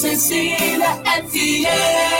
[0.00, 2.19] Cecília FM.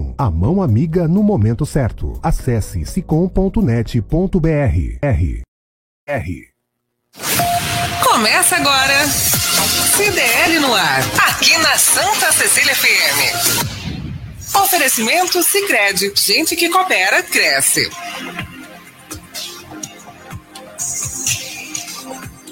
[0.17, 2.19] a mão amiga no momento certo.
[2.21, 3.99] Acesse sicom.net.br.
[5.01, 5.41] R.
[6.07, 6.49] R.
[8.03, 9.07] Começa agora.
[9.95, 13.81] CDL no ar, aqui na Santa Cecília FM.
[14.55, 17.89] Oferecimento Sicredi, gente que coopera cresce.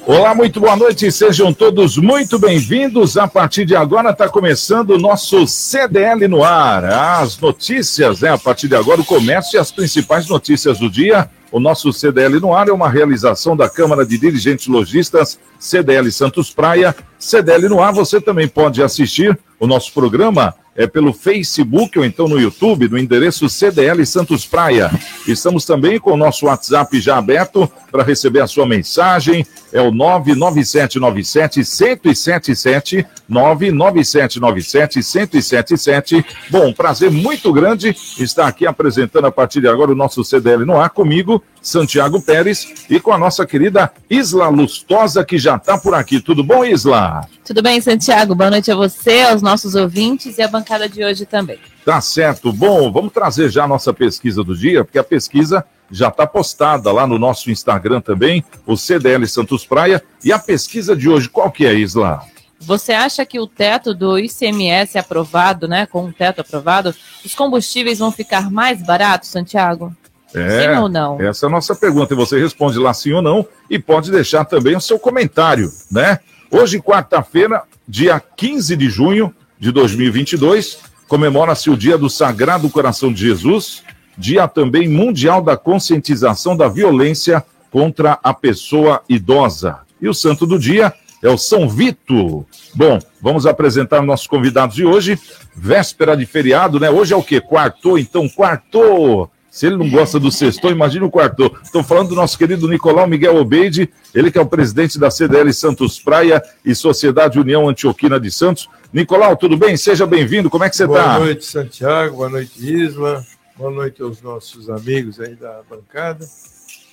[0.05, 3.17] Olá, muito boa noite, sejam todos muito bem-vindos.
[3.17, 6.83] A partir de agora está começando o nosso CDL no ar.
[6.85, 8.29] As notícias, né?
[8.29, 11.29] A partir de agora, o comércio e as principais notícias do dia.
[11.51, 16.49] O nosso CDL no ar é uma realização da Câmara de Dirigentes Logistas, CDL Santos
[16.49, 16.95] Praia.
[17.17, 22.29] CDL no ar, você também pode assistir o nosso programa é pelo Facebook ou então
[22.29, 24.89] no YouTube, no endereço CDL Santos Praia.
[25.27, 29.45] Estamos também com o nosso WhatsApp já aberto para receber a sua mensagem.
[29.73, 36.25] É o 99797 1077 99797 1077.
[36.49, 40.79] Bom, prazer muito grande estar aqui apresentando a partir de agora o nosso CDL no
[40.79, 45.93] ar comigo, Santiago Pérez, e com a nossa querida Isla Lustosa, que já está por
[45.93, 46.19] aqui.
[46.19, 47.27] Tudo bom, Isla?
[47.45, 48.35] Tudo bem, Santiago?
[48.35, 51.59] Boa noite a você, aos nossos ouvintes e à bancada de hoje também.
[51.83, 52.53] Tá certo.
[52.53, 56.91] Bom, vamos trazer já a nossa pesquisa do dia, porque a pesquisa já está postada
[56.91, 60.03] lá no nosso Instagram também, o CDL Santos Praia.
[60.23, 62.21] E a pesquisa de hoje, qual que é, Isla?
[62.59, 66.93] Você acha que o teto do ICMS aprovado, né, com o teto aprovado,
[67.23, 69.95] os combustíveis vão ficar mais baratos, Santiago?
[70.33, 71.19] É, sim ou não?
[71.21, 72.13] Essa é a nossa pergunta.
[72.13, 76.19] E você responde lá sim ou não e pode deixar também o seu comentário, né?
[76.51, 83.19] Hoje, quarta-feira, dia 15 de junho de 2022, comemora-se o Dia do Sagrado Coração de
[83.19, 83.83] Jesus,
[84.17, 89.79] dia também mundial da conscientização da violência contra a pessoa idosa.
[90.01, 92.45] E o santo do dia é o São Vito.
[92.73, 95.19] Bom, vamos apresentar nossos convidados de hoje,
[95.55, 96.89] véspera de feriado, né?
[96.89, 97.41] Hoje é o quê?
[97.41, 99.29] Quartou, então quartou.
[99.51, 101.51] Se ele não gosta do sexto, imagina o quarto.
[101.63, 105.51] Estou falando do nosso querido Nicolau Miguel Obeide, ele que é o presidente da CDL
[105.53, 108.69] Santos Praia e Sociedade União Antioquina de Santos.
[108.93, 109.75] Nicolau, tudo bem?
[109.75, 110.49] Seja bem-vindo.
[110.49, 111.15] Como é que você está?
[111.15, 112.17] Boa noite, Santiago.
[112.17, 113.25] Boa noite, Isla.
[113.57, 116.25] Boa noite aos nossos amigos aí da bancada,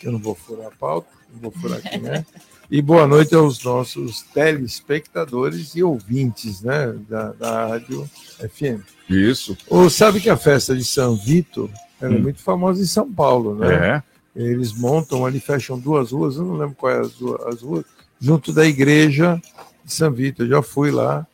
[0.01, 2.25] que eu não vou furar a pauta, não vou furar aqui, né?
[2.69, 8.11] E boa noite aos nossos telespectadores e ouvintes, né, da, da Rádio
[8.41, 8.83] FM.
[9.09, 9.57] Isso.
[9.69, 11.71] Ou sabe que a festa de São Vito
[12.01, 12.23] ela é hum.
[12.23, 13.97] muito famosa em São Paulo, né?
[13.97, 14.03] É.
[14.35, 17.85] Eles montam ali, fecham duas ruas, eu não lembro quais é as, as ruas,
[18.21, 19.41] junto da igreja
[19.85, 20.45] de São Vitor.
[20.45, 21.27] Eu já fui lá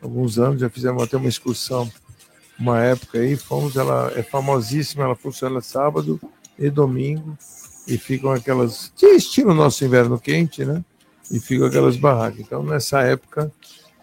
[0.00, 1.90] alguns anos, já fizemos até uma excursão
[2.58, 6.18] uma época aí, fomos, ela é famosíssima, ela funciona sábado
[6.58, 7.36] e domingo,
[7.86, 10.82] e ficam aquelas, estilo nosso inverno quente, né?
[11.30, 12.40] E ficam aquelas barracas.
[12.40, 13.52] Então, nessa época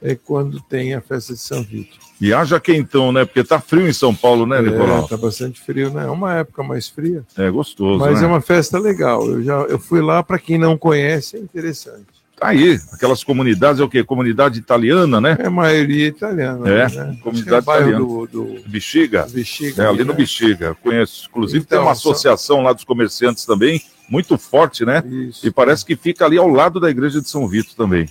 [0.03, 1.97] é quando tem a festa de São Vitor.
[2.19, 3.25] E haja quentão, né?
[3.25, 5.05] Porque tá frio em São Paulo, né, Nicolau?
[5.05, 6.03] É, tá bastante frio, né?
[6.03, 7.23] É uma época mais fria.
[7.37, 8.25] É gostoso, Mas né?
[8.25, 9.25] é uma festa legal.
[9.25, 12.05] Eu já eu fui lá, para quem não conhece, é interessante.
[12.37, 14.03] Tá aí, aquelas comunidades, é o quê?
[14.03, 15.37] Comunidade italiana, né?
[15.39, 16.69] É maioria italiana.
[16.69, 17.17] É, né?
[17.21, 17.97] comunidade é italiana.
[17.99, 18.61] Do, do...
[18.67, 19.25] Bexiga?
[19.29, 19.83] Bexiga.
[19.83, 20.03] É, ali né?
[20.05, 21.27] no Bexiga, conheço.
[21.29, 22.63] Inclusive então, tem uma associação são...
[22.63, 25.01] lá dos comerciantes também, muito forte, né?
[25.05, 25.47] Isso.
[25.47, 28.07] E parece que fica ali ao lado da igreja de São Vito também.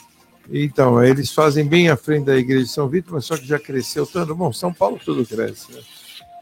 [0.51, 3.59] Então, eles fazem bem à frente da igreja de São Vitor, mas só que já
[3.59, 4.35] cresceu tanto.
[4.35, 5.81] Bom, São Paulo tudo cresce, né?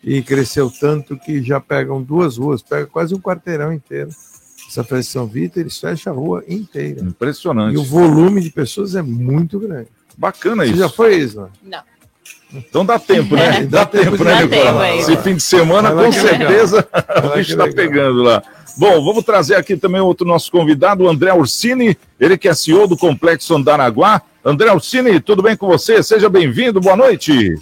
[0.03, 4.09] E cresceu tanto que já pegam duas ruas, pega quase um quarteirão inteiro.
[4.69, 7.03] Essa festa de São Vitor, eles fecham a rua inteira.
[7.03, 7.75] Impressionante.
[7.75, 9.89] E o volume de pessoas é muito grande.
[10.17, 10.79] Bacana Você isso.
[10.79, 11.51] já foi, Isla?
[11.63, 11.83] Não.
[12.53, 13.59] Então dá tempo, né?
[13.59, 14.85] É, Dá, dá tempo, tempo, né, dá Nicolau?
[14.99, 16.89] Esse fim de semana, com certeza,
[17.25, 18.43] o bicho está pegando lá.
[18.81, 22.89] Bom, vamos trazer aqui também outro nosso convidado, o André Ursini, ele que é CEO
[22.89, 24.23] do Complexo Andaraguá.
[24.43, 26.03] André Ursini, tudo bem com você?
[26.03, 27.61] Seja bem-vindo, boa noite.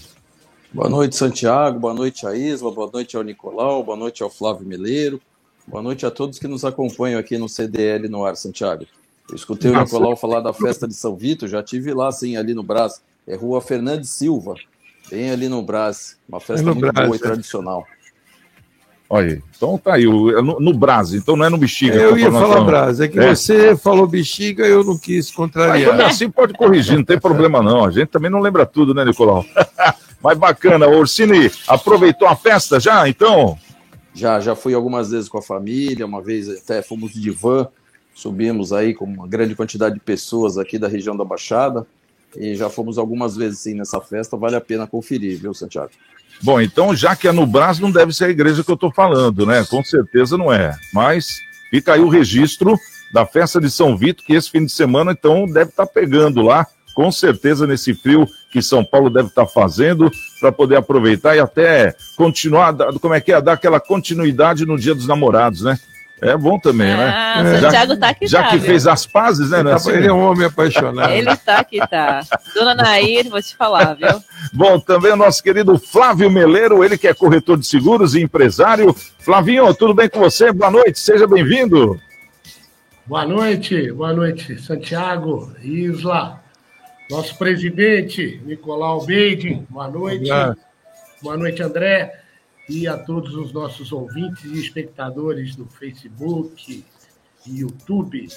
[0.73, 1.81] Boa noite, Santiago.
[1.81, 2.71] Boa noite a Isla.
[2.71, 3.83] Boa noite ao Nicolau.
[3.83, 5.21] Boa noite ao Flávio Meleiro.
[5.67, 8.87] Boa noite a todos que nos acompanham aqui no CDL no ar, Santiago.
[9.29, 9.87] Eu escutei o Nossa.
[9.93, 13.03] Nicolau falar da festa de São Vitor, já tive lá, sim, ali no Brás.
[13.27, 14.55] É Rua Fernandes Silva,
[15.11, 16.17] bem ali no Brás.
[16.29, 17.23] Uma festa no muito Brás, boa e é.
[17.23, 17.85] tradicional.
[19.11, 21.95] Olha aí, então tá aí, é no, no Brás, então não é no Bexiga.
[21.95, 22.61] Eu ia falar.
[22.63, 23.35] Brás, é que É.
[23.35, 26.01] você falou bexiga, eu não quis Mas quando é contrariar.
[26.03, 27.87] assim pode corrigir, não tem problema não.
[27.87, 29.45] A gente também não lembra tudo, né, Nicolau?
[30.23, 33.57] Mas bacana, Orsini, aproveitou a festa já, então?
[34.13, 37.69] Já, já fui algumas vezes com a família, uma vez até fomos de van,
[38.15, 41.87] subimos aí com uma grande quantidade de pessoas aqui da região da Baixada,
[42.37, 45.91] e já fomos algumas vezes sim nessa festa, vale a pena conferir, viu, Santiago?
[46.43, 48.93] Bom, então, já que é no Brás, não deve ser a igreja que eu estou
[48.93, 49.65] falando, né?
[49.69, 50.77] Com certeza não é.
[50.93, 51.41] Mas
[51.71, 52.79] fica aí o registro
[53.13, 56.67] da festa de São Vito, que esse fim de semana, então, deve estar pegando lá,
[56.95, 61.95] com certeza, nesse frio que São Paulo deve estar fazendo, para poder aproveitar e até
[62.17, 63.41] continuar, como é que é?
[63.41, 65.79] Dar aquela continuidade no Dia dos Namorados, né?
[66.21, 67.13] É bom também, né?
[67.15, 67.61] Ah, É.
[67.61, 68.67] Santiago tá aqui, Já tá, que viu?
[68.67, 69.61] fez as pazes, né?
[69.61, 71.13] Ele, tá- Assim, ele é um homem apaixonado.
[71.13, 72.21] Ele tá aqui, tá.
[72.55, 74.21] Dona Nair, vou te falar, viu?
[74.53, 78.95] Bom, também o nosso querido Flávio Meleiro, ele que é corretor de seguros e empresário.
[79.21, 80.51] Flavinho, tudo bem com você?
[80.53, 82.01] Boa noite, seja bem-vindo.
[83.07, 86.41] Boa noite, boa noite, Santiago, Isla,
[87.11, 90.17] nosso presidente, Nicolau Beide, boa noite.
[90.17, 90.57] Obrigado.
[91.23, 92.13] Boa noite, André,
[92.69, 96.85] e a todos os nossos ouvintes e espectadores do Facebook
[97.47, 98.29] e YouTube.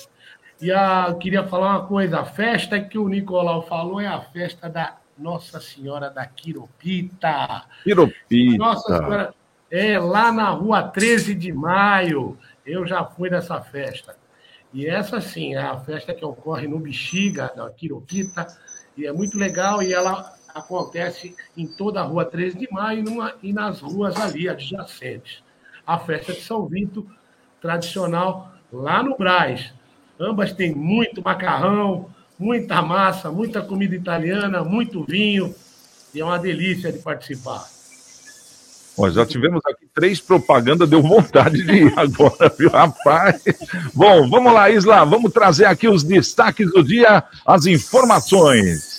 [0.62, 4.22] E a, eu queria falar uma coisa, a festa que o Nicolau falou é a
[4.22, 7.66] festa da Nossa Senhora da Quiropita.
[7.84, 8.58] Piropita.
[8.58, 9.34] Nossa Senhora,
[9.70, 12.38] é lá na rua 13 de maio.
[12.66, 14.16] Eu já fui nessa festa.
[14.74, 18.48] E essa, sim, é a festa que ocorre no Bexiga, da Quiropita,
[18.96, 19.82] e é muito legal.
[19.82, 24.16] E ela acontece em toda a rua 13 de maio e, numa- e nas ruas
[24.20, 25.44] ali adjacentes.
[25.86, 27.06] A festa de São Vito,
[27.62, 29.74] tradicional, lá no Brás.
[30.20, 35.54] Ambas têm muito macarrão, muita massa, muita comida italiana, muito vinho.
[36.14, 37.66] E é uma delícia de participar.
[38.98, 43.42] Ó, já tivemos aqui três propagandas, deu vontade de ir agora, viu, rapaz?
[43.94, 48.91] Bom, vamos lá, Isla, vamos trazer aqui os destaques do dia, as informações.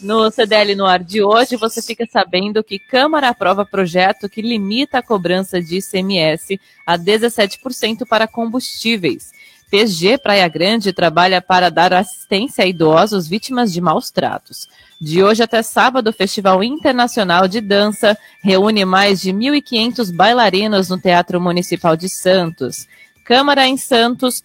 [0.00, 4.98] No CDL no ar de hoje, você fica sabendo que Câmara aprova projeto que limita
[4.98, 9.32] a cobrança de ICMS a 17% para combustíveis.
[9.70, 14.68] PG Praia Grande trabalha para dar assistência a idosos vítimas de maus tratos.
[15.00, 20.98] De hoje até sábado, o Festival Internacional de Dança reúne mais de 1.500 bailarinos no
[20.98, 22.86] Teatro Municipal de Santos.
[23.24, 24.44] Câmara em Santos,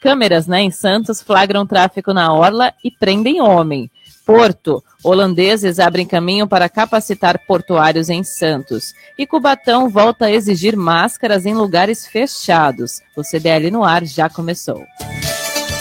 [0.00, 3.90] câmeras né, em Santos flagram tráfico na orla e prendem homem.
[4.24, 8.94] Porto, holandeses abrem caminho para capacitar portuários em Santos.
[9.18, 13.00] E Cubatão volta a exigir máscaras em lugares fechados.
[13.16, 14.84] O CDL no ar já começou.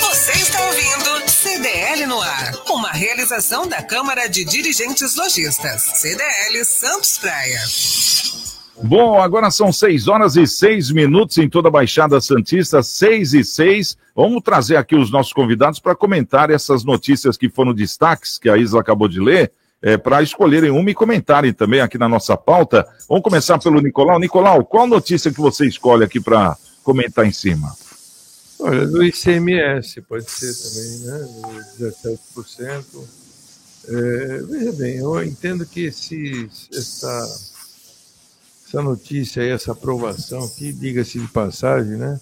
[0.01, 7.17] Você está ouvindo CDL no ar, uma realização da Câmara de Dirigentes Lojistas, CDL Santos
[7.17, 7.59] Praia.
[8.81, 13.43] Bom, agora são seis horas e seis minutos em toda a Baixada Santista, seis e
[13.43, 13.97] seis.
[14.15, 18.57] Vamos trazer aqui os nossos convidados para comentar essas notícias que foram destaques, que a
[18.57, 19.51] Isla acabou de ler,
[20.03, 22.87] para escolherem uma e comentarem também aqui na nossa pauta.
[23.07, 24.19] Vamos começar pelo Nicolau.
[24.19, 27.73] Nicolau, qual notícia que você escolhe aqui para comentar em cima?
[28.59, 31.27] Olha, do ICMS pode ser também, né?
[31.77, 32.85] Do 17%.
[33.87, 37.25] É, veja bem, eu entendo que esse, essa,
[38.69, 42.19] essa notícia aí, essa aprovação aqui, diga-se de passagem, né?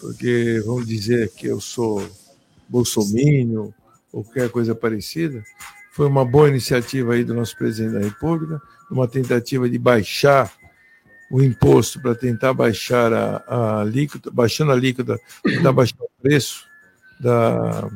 [0.00, 2.02] Porque vamos dizer que eu sou
[2.66, 3.74] bolsomínio
[4.10, 5.44] ou qualquer coisa parecida,
[5.92, 8.60] foi uma boa iniciativa aí do nosso presidente da República,
[8.90, 10.50] uma tentativa de baixar
[11.30, 16.64] o imposto para tentar baixar a, a alíquota, baixando a alíquota, tentar baixar o preço
[17.20, 17.90] da,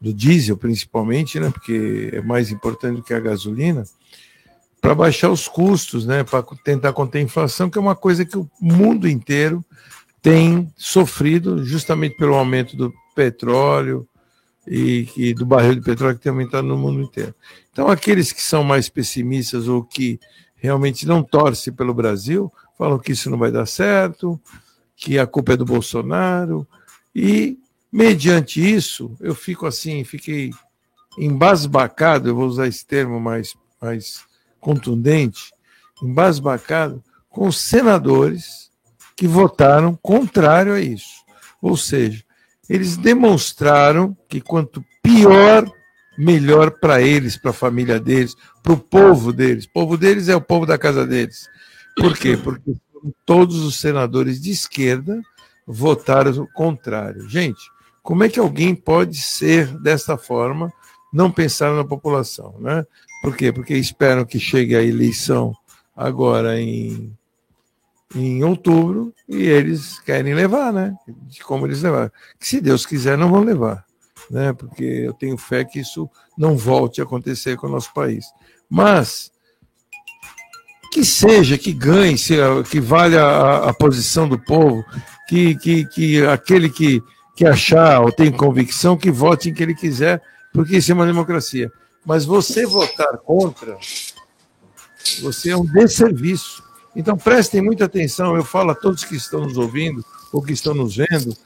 [0.00, 3.84] do diesel, principalmente, né, porque é mais importante do que a gasolina,
[4.82, 8.36] para baixar os custos, né, para tentar conter a inflação, que é uma coisa que
[8.36, 9.64] o mundo inteiro
[10.20, 14.08] tem sofrido justamente pelo aumento do petróleo
[14.66, 17.32] e, e, do barril de petróleo que tem aumentado no mundo inteiro.
[17.70, 20.18] Então, aqueles que são mais pessimistas ou que
[20.56, 24.40] realmente não torcem pelo Brasil falam que isso não vai dar certo,
[24.96, 26.66] que a culpa é do Bolsonaro
[27.14, 27.56] e
[27.92, 30.50] mediante isso eu fico assim, fiquei
[31.16, 34.31] embasbacado, eu vou usar esse termo mais mais
[34.62, 35.52] contundente,
[36.00, 38.70] embasbacado com senadores
[39.16, 41.22] que votaram contrário a isso.
[41.60, 42.24] Ou seja,
[42.68, 45.68] eles demonstraram que quanto pior,
[46.16, 49.64] melhor para eles, para a família deles, para o povo deles.
[49.64, 51.48] O povo deles é o povo da casa deles.
[51.96, 52.36] Por quê?
[52.36, 52.74] Porque
[53.26, 55.20] todos os senadores de esquerda
[55.66, 57.28] votaram o contrário.
[57.28, 57.60] Gente,
[58.02, 60.72] como é que alguém pode ser desta forma,
[61.12, 62.84] não pensar na população, né?
[63.22, 63.52] Por quê?
[63.52, 65.54] Porque esperam que chegue a eleição
[65.96, 67.16] agora em,
[68.16, 70.92] em outubro e eles querem levar, né?
[71.06, 72.10] De como eles levaram.
[72.38, 73.84] Que se Deus quiser, não vão levar,
[74.28, 74.52] né?
[74.52, 78.26] Porque eu tenho fé que isso não volte a acontecer com o nosso país.
[78.68, 79.30] Mas
[80.92, 82.16] que seja, que ganhe,
[82.68, 84.84] que valha a, a posição do povo,
[85.28, 87.00] que, que, que aquele que,
[87.36, 90.20] que achar ou tem convicção, que vote em que ele quiser,
[90.52, 91.70] porque isso é uma democracia.
[92.04, 93.78] Mas você votar contra,
[95.20, 96.62] você é um desserviço.
[96.94, 100.74] Então prestem muita atenção, eu falo a todos que estão nos ouvindo ou que estão
[100.74, 101.36] nos vendo,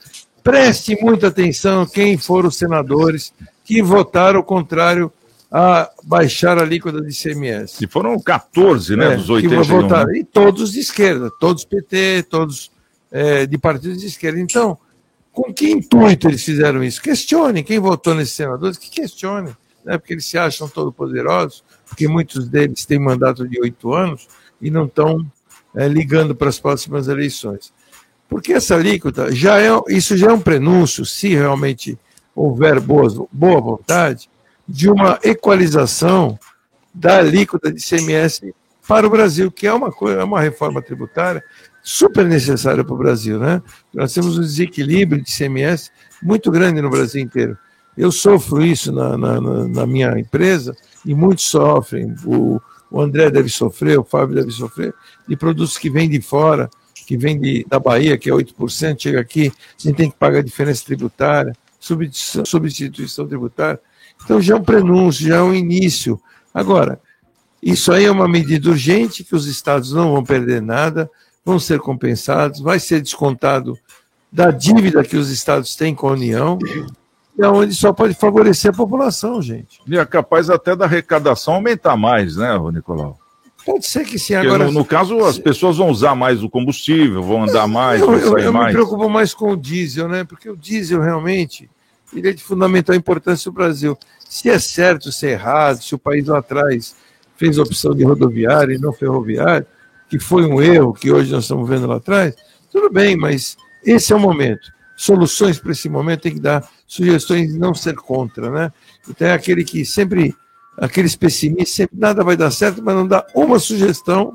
[0.43, 3.33] preste muita atenção quem foram os senadores
[3.65, 5.13] que votaram o contrário
[5.51, 7.85] a baixar a alíquota de ICMS.
[7.85, 9.63] E foram 14, né, é, dos 81.
[9.63, 10.19] Que votaram, né?
[10.19, 12.71] E todos de esquerda, todos PT, todos
[13.11, 14.41] é, de partidos de esquerda.
[14.41, 14.77] Então,
[15.33, 17.01] com que intuito eles fizeram isso?
[17.01, 19.55] Questione quem votou nesses senadores, que questione
[19.87, 24.27] né, porque eles se acham todo poderosos, porque muitos deles têm mandato de oito anos
[24.61, 25.25] e não estão
[25.77, 27.73] é, ligando para as próximas eleições.
[28.29, 31.97] Porque essa alíquota já é, isso já é um prenúncio, se realmente
[32.35, 34.29] houver boa, boa vontade,
[34.69, 36.37] de uma equalização
[36.93, 38.43] da alíquota de CMS
[38.89, 41.43] para o Brasil, que é uma coisa, é uma reforma tributária
[41.81, 43.63] super necessária para o Brasil, né?
[43.95, 47.57] Nós temos um desequilíbrio de CMS muito grande no Brasil inteiro.
[47.97, 52.15] Eu sofro isso na, na, na minha empresa e muitos sofrem.
[52.25, 52.61] O,
[52.91, 54.95] o, André deve sofrer, o Fábio deve sofrer,
[55.27, 56.69] de produtos que vêm de fora,
[57.07, 60.43] que vêm de, da Bahia, que é 8%, chega aqui, a gente tem que pagar
[60.43, 63.81] diferença tributária, substituição, substituição tributária.
[64.23, 66.21] Então já é um prenúncio, já é um início.
[66.53, 67.01] Agora,
[67.63, 71.11] isso aí é uma medida urgente que os estados não vão perder nada,
[71.45, 73.79] vão ser compensados, vai ser descontado
[74.31, 76.59] da dívida que os estados têm com a União
[77.39, 79.81] é onde só pode favorecer a população, gente.
[79.87, 83.19] E é capaz até da arrecadação aumentar mais, né, Nicolau?
[83.65, 84.35] Pode ser que sim.
[84.35, 88.01] Porque Agora, no, no, caso, as pessoas vão usar mais o combustível, vão andar mais,
[88.01, 88.69] eu, eu, eu mais.
[88.69, 90.25] me preocupo mais com o diesel, né?
[90.25, 91.69] Porque o diesel realmente
[92.15, 93.99] ele é de fundamental importância para o Brasil.
[94.29, 96.95] Se é certo, se é errado, se o país lá atrás
[97.37, 99.67] fez a opção de rodoviária e não ferroviária,
[100.09, 102.35] que foi um erro que hoje nós estamos vendo lá atrás,
[102.71, 107.55] tudo bem, mas esse é o momento soluções para esse momento, tem que dar sugestões
[107.55, 108.73] e não ser contra, né?
[109.09, 110.35] Então é aquele que sempre,
[110.79, 114.33] aqueles pessimistas, sempre nada vai dar certo, mas não dá uma sugestão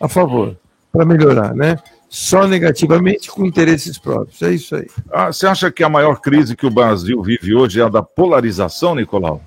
[0.00, 0.56] a favor,
[0.92, 1.76] para melhorar, né?
[2.08, 4.40] Só negativamente com interesses próprios.
[4.42, 4.88] É isso aí.
[5.12, 8.02] Ah, você acha que a maior crise que o Brasil vive hoje é a da
[8.02, 9.42] polarização, Nicolau?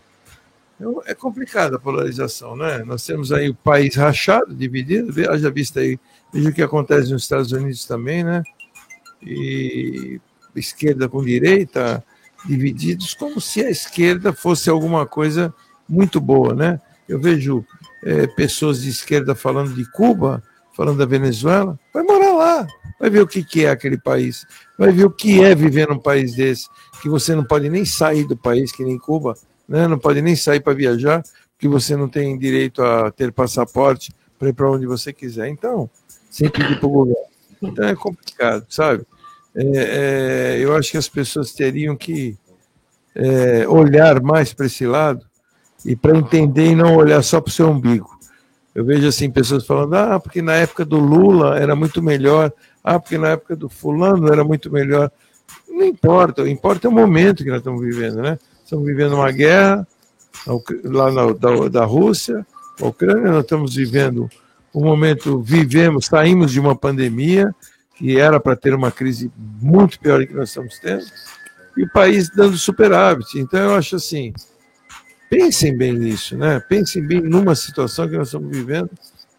[1.06, 2.84] É complicada a polarização, né?
[2.86, 6.00] Nós temos aí o país rachado, dividido, haja vista aí,
[6.34, 8.44] veja o que acontece nos Estados Unidos também, né?
[9.22, 10.20] E
[10.56, 12.04] esquerda com direita
[12.46, 15.54] divididos, como se a esquerda fosse alguma coisa
[15.88, 16.80] muito boa, né?
[17.08, 17.66] Eu vejo
[18.04, 20.44] é, pessoas de esquerda falando de Cuba,
[20.76, 22.68] falando da Venezuela, vai morar lá,
[23.00, 24.46] vai ver o que, que é aquele país,
[24.78, 26.68] vai ver o que é viver num país desse,
[27.02, 29.36] que você não pode nem sair do país, que nem Cuba,
[29.68, 29.88] né?
[29.88, 34.50] não pode nem sair para viajar, porque você não tem direito a ter passaporte para
[34.50, 35.48] ir para onde você quiser.
[35.48, 35.90] Então,
[36.30, 37.34] sem pedir para o governo.
[37.62, 39.06] Então é complicado, sabe?
[39.56, 42.36] É, é, eu acho que as pessoas teriam que
[43.16, 45.26] é, olhar mais para esse lado
[45.86, 48.10] e para entender e não olhar só para o seu umbigo.
[48.74, 52.52] Eu vejo assim pessoas falando, ah, porque na época do Lula era muito melhor,
[52.84, 55.12] ah, porque na época do fulano era muito melhor.
[55.70, 58.40] Não importa, o importa é o momento que nós estamos vivendo, né?
[58.64, 59.88] Estamos vivendo uma guerra
[60.84, 62.46] lá na, da, da Rússia,
[62.82, 64.28] a Ucrânia, nós estamos vivendo
[64.74, 67.54] um momento, vivemos, saímos de uma pandemia,
[68.04, 69.32] que era para ter uma crise
[69.62, 71.06] muito pior que nós estamos tendo,
[71.78, 73.40] e o país dando superávit.
[73.40, 74.34] Então, eu acho assim:
[75.30, 76.60] pensem bem nisso, né?
[76.60, 78.90] Pensem bem numa situação que nós estamos vivendo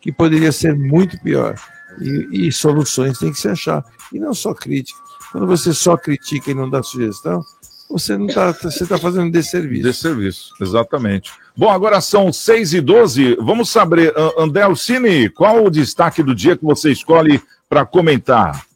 [0.01, 1.61] que poderia ser muito pior.
[2.01, 3.85] E, e soluções tem que se achar.
[4.11, 4.99] E não só crítica.
[5.31, 7.45] Quando você só critica e não dá sugestão,
[7.91, 9.83] você não está você tá fazendo desserviço.
[9.83, 11.33] Desserviço, exatamente.
[11.55, 16.57] Bom, agora são 6 e 12 Vamos saber, André Alcini, qual o destaque do dia
[16.57, 18.67] que você escolhe para comentar?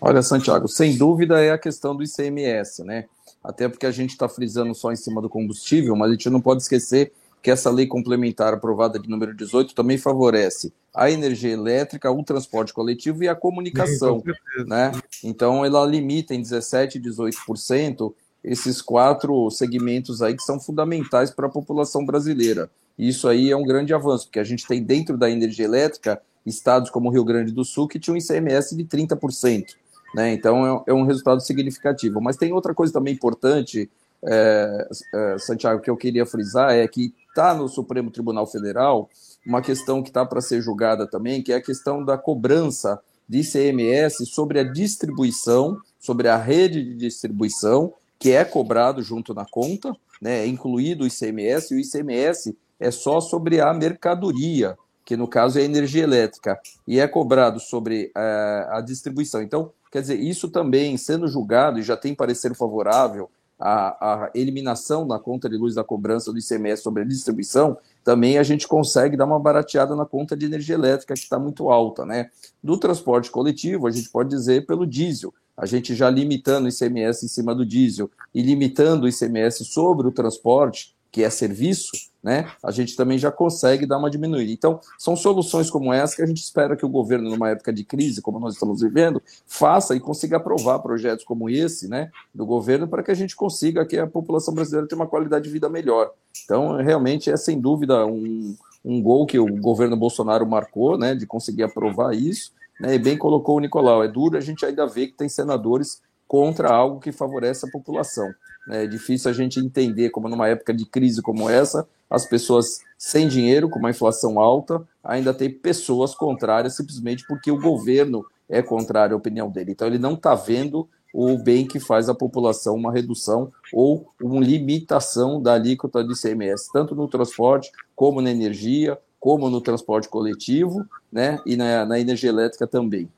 [0.00, 3.06] Olha, Santiago, sem dúvida é a questão do ICMS, né?
[3.42, 6.40] Até porque a gente está frisando só em cima do combustível, mas a gente não
[6.40, 12.10] pode esquecer que essa lei complementar aprovada de número 18 também favorece a energia elétrica,
[12.10, 14.92] o transporte coletivo e a comunicação, Sim, né?
[15.22, 21.46] Então ela limita em 17 e 18% esses quatro segmentos aí que são fundamentais para
[21.46, 22.70] a população brasileira.
[22.98, 26.90] Isso aí é um grande avanço, porque a gente tem dentro da energia elétrica estados
[26.90, 29.74] como o Rio Grande do Sul que tinham um ICMS de 30%.
[30.14, 30.32] Né?
[30.32, 32.20] Então é, é, um resultado significativo.
[32.20, 33.90] Mas tem outra coisa também importante,
[34.24, 39.08] é, é, Santiago, que eu queria frisar, é que está no Supremo Tribunal Federal
[39.46, 43.40] uma questão que está para ser julgada também, que é a questão da cobrança de
[43.40, 49.94] ICMS sobre a distribuição, sobre a rede de distribuição, que é cobrado junto na conta,
[50.20, 54.76] né, é incluído o ICMS, e o ICMS é só sobre a mercadoria,
[55.08, 59.40] que no caso é energia elétrica, e é cobrado sobre uh, a distribuição.
[59.40, 65.06] Então, quer dizer, isso também sendo julgado, e já tem parecer favorável a, a eliminação
[65.06, 69.16] na conta de luz da cobrança do ICMS sobre a distribuição, também a gente consegue
[69.16, 72.04] dar uma barateada na conta de energia elétrica, que está muito alta.
[72.04, 72.28] Né?
[72.62, 75.32] Do transporte coletivo, a gente pode dizer pelo diesel.
[75.56, 80.06] A gente já limitando o ICMS em cima do diesel e limitando o ICMS sobre
[80.06, 84.50] o transporte, que é serviço, né, a gente também já consegue dar uma diminuída.
[84.50, 87.84] Então, são soluções como essa que a gente espera que o governo, numa época de
[87.84, 92.88] crise, como nós estamos vivendo, faça e consiga aprovar projetos como esse, né, do governo,
[92.88, 96.10] para que a gente consiga que a população brasileira tenha uma qualidade de vida melhor.
[96.44, 101.26] Então, realmente é sem dúvida um, um gol que o governo Bolsonaro marcou, né, de
[101.26, 104.02] conseguir aprovar isso, né, e bem colocou o Nicolau.
[104.02, 108.28] É duro a gente ainda ver que tem senadores contra algo que favorece a população.
[108.68, 113.28] É difícil a gente entender como numa época de crise como essa, as pessoas sem
[113.28, 119.14] dinheiro, com uma inflação alta, ainda tem pessoas contrárias simplesmente porque o governo é contrário
[119.14, 119.72] à opinião dele.
[119.72, 124.40] Então ele não está vendo o bem que faz a população uma redução ou uma
[124.40, 130.86] limitação da alíquota de ICMS, tanto no transporte, como na energia, como no transporte coletivo,
[131.10, 133.08] né, e na, na energia elétrica também.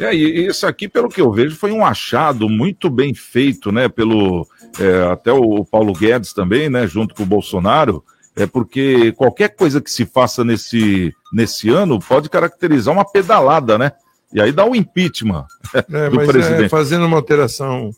[0.00, 3.88] E isso aqui, pelo que eu vejo, foi um achado muito bem feito, né?
[3.88, 4.46] Pelo
[4.78, 6.86] é, até o Paulo Guedes também, né?
[6.86, 12.30] Junto com o Bolsonaro, é porque qualquer coisa que se faça nesse, nesse ano pode
[12.30, 13.92] caracterizar uma pedalada, né?
[14.32, 16.64] E aí dá o um impeachment é, do mas é, presidente.
[16.64, 17.90] É, fazendo uma alteração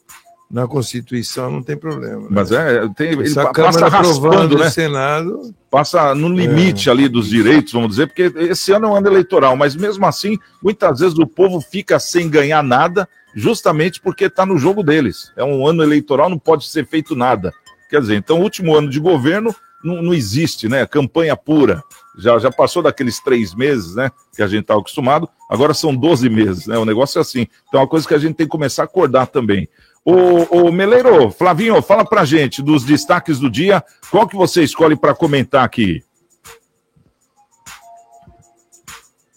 [0.55, 2.23] na Constituição não tem problema.
[2.23, 2.29] Né?
[2.31, 4.71] Mas é, tem, ele Essa passa raspando, né?
[4.71, 6.93] Senado passa no limite é.
[6.93, 10.39] ali dos direitos, vamos dizer, porque esse ano é um ano eleitoral, mas mesmo assim,
[10.63, 15.33] muitas vezes o povo fica sem ganhar nada, justamente porque está no jogo deles.
[15.37, 17.53] É um ano eleitoral, não pode ser feito nada.
[17.91, 20.87] Quer dizer, então, o último ano de governo não, não existe, né?
[20.87, 21.83] Campanha pura.
[22.17, 24.09] Já, já passou daqueles três meses, né?
[24.37, 26.79] Que a gente está acostumado, agora são 12 meses, né?
[26.79, 27.49] O negócio é assim.
[27.67, 29.69] Então, é uma coisa que a gente tem que começar a acordar também.
[30.05, 33.83] O, o Meleiro, Flavinho, fala pra gente dos destaques do dia.
[34.11, 36.05] Qual que você escolhe para comentar aqui?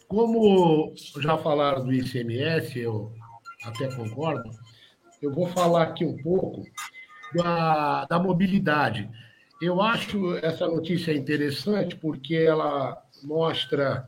[0.10, 3.14] Como já falaram do ICMS, eu
[3.64, 4.50] até concordo,
[5.22, 6.64] eu vou falar aqui um pouco
[7.34, 9.10] da, da mobilidade.
[9.62, 14.08] Eu acho essa notícia interessante porque ela mostra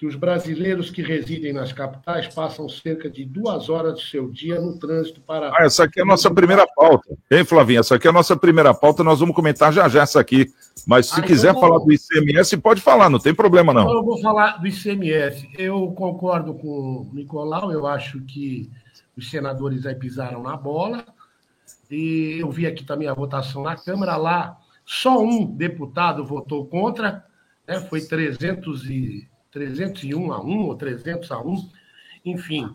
[0.00, 4.58] que os brasileiros que residem nas capitais passam cerca de duas horas do seu dia
[4.58, 5.50] no trânsito para.
[5.50, 7.14] Ah, essa aqui é a nossa primeira pauta.
[7.30, 7.80] Hein, Flavinha?
[7.80, 10.46] Essa aqui é a nossa primeira pauta, nós vamos comentar já já essa aqui.
[10.86, 13.82] Mas se ah, então quiser então, falar do ICMS, pode falar, não tem problema não.
[13.82, 15.50] Então eu vou falar do ICMS.
[15.58, 18.70] Eu concordo com o Nicolau, eu acho que
[19.14, 21.04] os senadores aí pisaram na bola.
[21.90, 24.56] E eu vi aqui também a votação na Câmara lá.
[24.86, 27.22] Só um deputado votou contra,
[27.68, 27.80] né?
[27.80, 31.68] foi 300 e 301 a 1 ou 300 a 1,
[32.24, 32.74] enfim,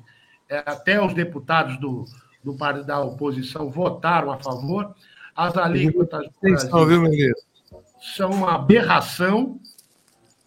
[0.49, 2.05] é, até os deputados do,
[2.43, 4.95] do da oposição votaram a favor.
[5.35, 6.27] As alíquotas
[8.15, 9.59] são uma aberração,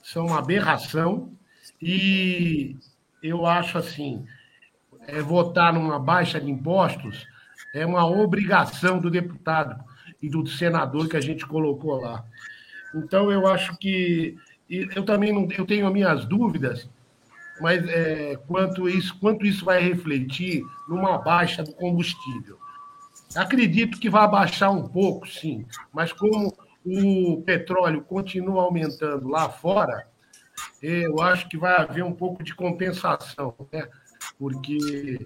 [0.02, 1.32] são uma aberração,
[1.80, 2.76] e
[3.22, 4.24] eu acho assim,
[5.06, 7.26] é, votar numa baixa de impostos
[7.74, 9.82] é uma obrigação do deputado
[10.22, 12.24] e do senador que a gente colocou lá.
[12.94, 14.36] Então, eu acho que
[14.68, 16.88] e eu também não, eu tenho minhas dúvidas,
[17.61, 22.59] mas é, quanto isso, quanto isso vai refletir numa baixa do combustível.
[23.35, 30.07] Acredito que vai baixar um pouco, sim, mas como o petróleo continua aumentando lá fora,
[30.83, 33.88] eu acho que vai haver um pouco de compensação, né?
[34.38, 35.18] porque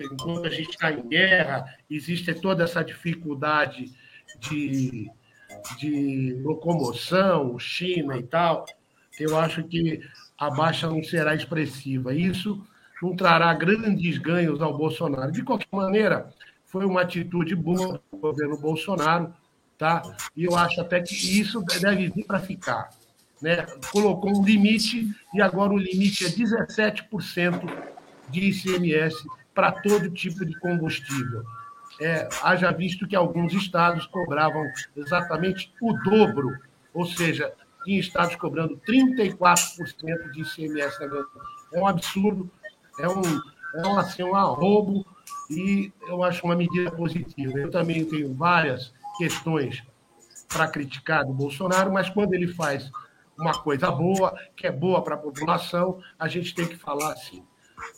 [0.00, 3.92] enquanto a gente está em guerra, existe toda essa dificuldade
[4.38, 5.10] de,
[5.78, 8.64] de locomoção, China e tal.
[9.18, 10.00] Eu acho que
[10.38, 12.14] a baixa não será expressiva.
[12.14, 12.64] Isso
[13.02, 15.30] não trará grandes ganhos ao Bolsonaro.
[15.30, 16.32] De qualquer maneira,
[16.66, 19.32] foi uma atitude boa do governo Bolsonaro,
[19.78, 20.02] tá?
[20.36, 22.90] E eu acho até que isso deve vir para ficar.
[23.40, 23.66] Né?
[23.92, 27.60] Colocou um limite e agora o limite é 17%
[28.30, 29.16] de ICMS
[29.54, 31.44] para todo tipo de combustível.
[32.04, 34.62] É, haja visto que alguns estados cobravam
[34.94, 36.54] exatamente o dobro,
[36.92, 37.54] ou seja,
[37.86, 40.98] em estados cobrando 34% de ICMS
[41.72, 42.50] É um absurdo,
[42.98, 43.22] é um,
[43.76, 45.06] é um, assim, um arrobo
[45.50, 47.58] e eu acho uma medida positiva.
[47.58, 49.82] Eu também tenho várias questões
[50.46, 52.92] para criticar do Bolsonaro, mas quando ele faz
[53.38, 57.42] uma coisa boa, que é boa para a população, a gente tem que falar assim.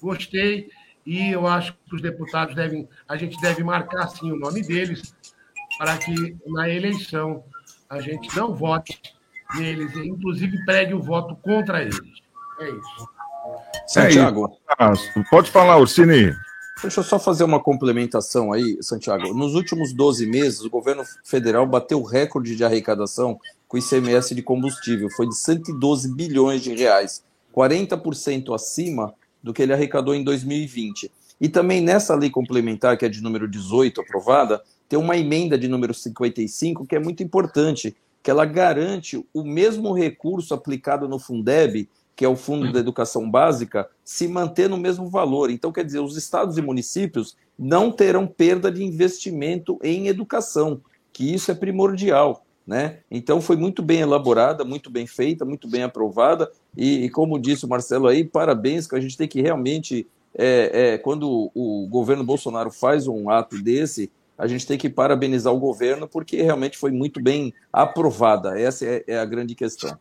[0.00, 0.70] Gostei
[1.06, 5.14] e eu acho que os deputados devem, a gente deve marcar sim o nome deles
[5.78, 7.44] para que na eleição
[7.88, 9.00] a gente não vote
[9.54, 12.00] neles, inclusive pregue o voto contra eles.
[12.60, 13.08] É isso.
[13.86, 14.58] Santiago.
[14.78, 16.34] É pode falar, Ursini.
[16.82, 19.32] Deixa eu só fazer uma complementação aí, Santiago.
[19.32, 24.34] Nos últimos 12 meses, o governo federal bateu o recorde de arrecadação com o ICMS
[24.34, 25.08] de combustível.
[25.16, 31.10] Foi de 112 bilhões de reais, 40% acima do que ele arrecadou em 2020.
[31.40, 35.68] E também nessa lei complementar, que é de número 18, aprovada, tem uma emenda de
[35.68, 41.88] número 55 que é muito importante, que ela garante o mesmo recurso aplicado no Fundeb
[42.16, 45.50] que é o Fundo da Educação Básica, se manter no mesmo valor.
[45.50, 50.80] Então, quer dizer, os estados e municípios não terão perda de investimento em educação,
[51.12, 52.42] que isso é primordial.
[52.66, 52.98] Né?
[53.08, 57.64] Então foi muito bem elaborada, muito bem feita, muito bem aprovada e, e como disse
[57.64, 62.22] o Marcelo aí, parabéns que a gente tem que realmente, é, é, quando o governo
[62.22, 66.90] Bolsonaro faz um ato desse, a gente tem que parabenizar o governo porque realmente foi
[66.90, 68.58] muito bem aprovada.
[68.58, 69.96] Essa é, é a grande questão.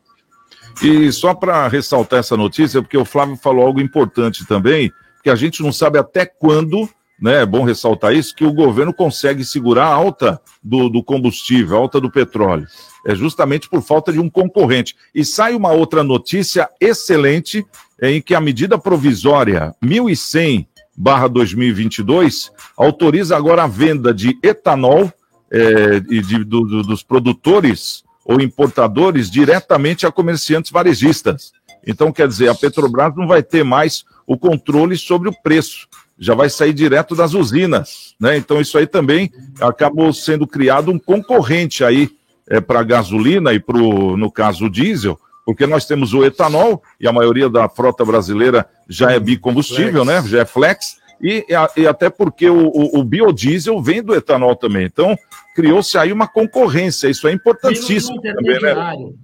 [0.83, 4.91] E só para ressaltar essa notícia, porque o Flávio falou algo importante também,
[5.23, 7.43] que a gente não sabe até quando, né?
[7.43, 11.79] É bom ressaltar isso, que o governo consegue segurar a alta do, do combustível, a
[11.79, 12.67] alta do petróleo.
[13.05, 14.95] É justamente por falta de um concorrente.
[15.13, 17.65] E sai uma outra notícia excelente,
[18.01, 25.11] em que a medida provisória 1100 barra 2022 autoriza agora a venda de etanol
[25.51, 31.51] é, e de, do, do, dos produtores ou importadores diretamente a comerciantes varejistas.
[31.85, 35.87] Então, quer dizer, a Petrobras não vai ter mais o controle sobre o preço,
[36.17, 38.35] já vai sair direto das usinas, né?
[38.35, 42.09] Então, isso aí também acabou sendo criado um concorrente aí
[42.49, 46.81] é, para a gasolina e para no caso, o diesel, porque nós temos o etanol
[46.99, 50.23] e a maioria da frota brasileira já é bicombustível, flex.
[50.23, 50.29] né?
[50.29, 50.97] Já é flex.
[51.21, 51.45] E,
[51.77, 54.85] e, até porque o, o, o, biodiesel vem do etanol também.
[54.85, 55.17] Então,
[55.55, 57.07] criou-se aí uma concorrência.
[57.07, 58.21] Isso é importantíssimo.
[58.21, 58.73] Menos um intermediário.
[58.81, 59.15] Também,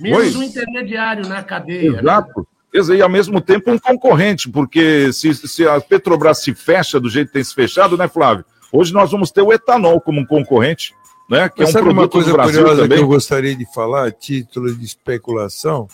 [0.00, 0.18] né?
[0.18, 1.92] Menos um intermediário na cadeia.
[1.92, 2.00] Né?
[2.00, 2.48] Exato.
[2.72, 2.96] Né?
[2.96, 7.28] E ao mesmo tempo um concorrente, porque se, se a Petrobras se fecha do jeito
[7.28, 8.46] que tem se fechado, né, Flávio?
[8.72, 10.94] Hoje nós vamos ter o etanol como um concorrente,
[11.32, 11.48] né?
[11.48, 12.98] Que Mas é um sabe uma coisa curiosa também?
[12.98, 15.88] que eu gostaria de falar, título de especulação,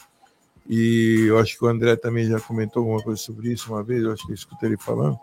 [0.69, 4.03] e eu acho que o André também já comentou alguma coisa sobre isso uma vez,
[4.03, 5.17] eu acho que eu escutei ele falando.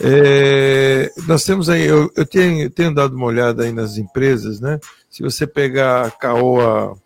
[0.00, 4.78] É, nós temos aí, eu, eu tenho, tenho, dado uma olhada aí nas empresas, né?
[5.10, 6.96] Se você pegar a Caoa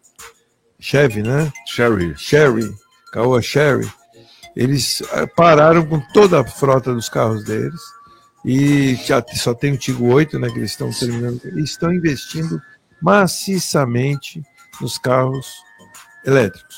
[0.79, 1.51] Chevy, né?
[1.67, 2.14] Sherry.
[2.17, 2.75] Sherry,
[3.11, 3.91] Caoa Sherry,
[4.55, 7.81] eles eh, pararam com toda a frota dos carros deles
[8.51, 10.49] e já só tem o Tigo 8, né?
[10.49, 12.59] Que eles estão terminando, e estão investindo
[12.99, 14.43] maciçamente
[14.81, 15.63] nos carros
[16.25, 16.77] elétricos,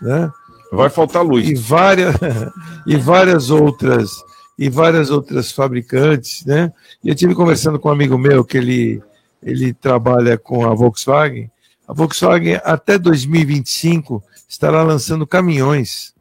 [0.00, 0.32] né?
[0.72, 1.46] Vai faltar luz.
[1.46, 2.16] E várias,
[2.86, 4.10] e várias outras
[4.58, 6.72] e várias outras fabricantes, né?
[7.04, 9.02] E eu tive conversando com um amigo meu que ele,
[9.42, 11.50] ele trabalha com a Volkswagen.
[11.86, 16.14] A Volkswagen até 2025 estará lançando caminhões,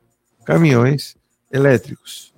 [0.45, 1.15] caminhões
[1.49, 2.28] elétricos.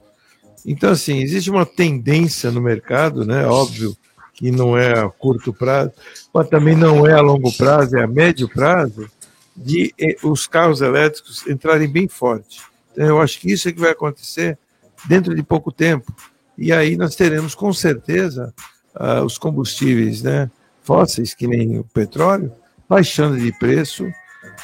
[0.65, 3.45] Então, assim, existe uma tendência no mercado, né?
[3.45, 3.95] Óbvio
[4.33, 5.91] que não é a curto prazo,
[6.33, 9.09] mas também não é a longo prazo, é a médio prazo,
[9.55, 12.61] de eh, os carros elétricos entrarem bem forte.
[12.91, 14.57] Então, eu acho que isso é que vai acontecer
[15.05, 16.13] dentro de pouco tempo.
[16.57, 18.53] E aí nós teremos com certeza
[18.95, 20.49] uh, os combustíveis né,
[20.83, 22.51] fósseis, que nem o petróleo,
[22.87, 24.11] baixando de preço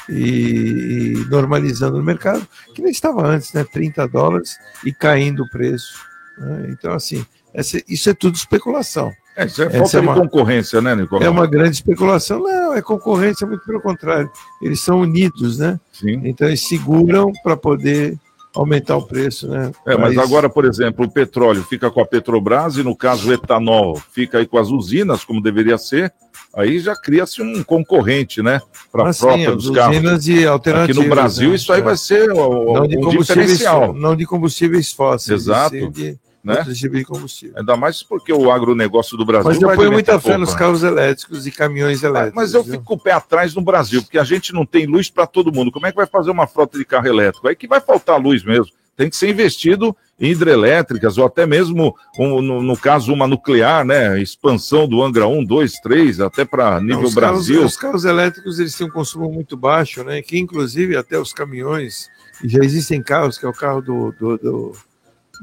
[0.08, 5.50] e, e, normalizando no mercado, que nem estava antes, né, 30 dólares e caindo o
[5.50, 5.94] preço.
[6.38, 6.68] Né?
[6.70, 9.10] Então, assim, essa, isso é tudo especulação.
[9.36, 11.24] É, isso é Essa falta é de uma- concorrência, né, Nicolau?
[11.24, 12.40] É uma grande especulação.
[12.42, 14.28] Não, é concorrência, muito pelo contrário.
[14.60, 15.78] Eles são unidos, né?
[15.92, 16.20] Sim.
[16.24, 18.18] Então eles seguram para poder
[18.54, 19.70] aumentar o preço, né?
[19.86, 23.28] É, mas Mas- agora, por exemplo, o petróleo fica com a Petrobras e, no caso,
[23.28, 26.12] o etanol fica aí com as usinas, como deveria ser,
[26.54, 28.60] aí já cria-se um concorrente, né?
[28.90, 29.96] Para a frota dos carros.
[29.96, 31.56] usinas e Aqui no Brasil, né?
[31.56, 31.84] isso aí É.
[31.84, 35.90] vai ser o, não de um diferencial, não de combustíveis fósseis, Exato.
[35.90, 36.58] de né?
[36.58, 37.54] outros tipos de combustível.
[37.58, 39.50] Ainda mais porque o agronegócio do Brasil.
[39.50, 42.34] Mas eu ponho muita fé nos carros elétricos e caminhões elétricos.
[42.36, 42.74] Mas eu viu?
[42.74, 45.52] fico com o pé atrás no Brasil, porque a gente não tem luz para todo
[45.52, 45.70] mundo.
[45.70, 47.46] Como é que vai fazer uma frota de carro elétrico?
[47.48, 48.72] Aí que vai faltar luz mesmo.
[48.98, 53.84] Tem que ser investido em hidrelétricas, ou até mesmo, um, no, no caso, uma nuclear,
[53.84, 54.20] né?
[54.20, 57.64] Expansão do Angra 1, 2, 3, até para nível Não, os carros- Brasil.
[57.64, 60.20] os carros elétricos eles têm um consumo muito baixo, né?
[60.20, 62.08] Que inclusive até os caminhões,
[62.42, 64.72] e já existem carros, que é o carro do, do, do,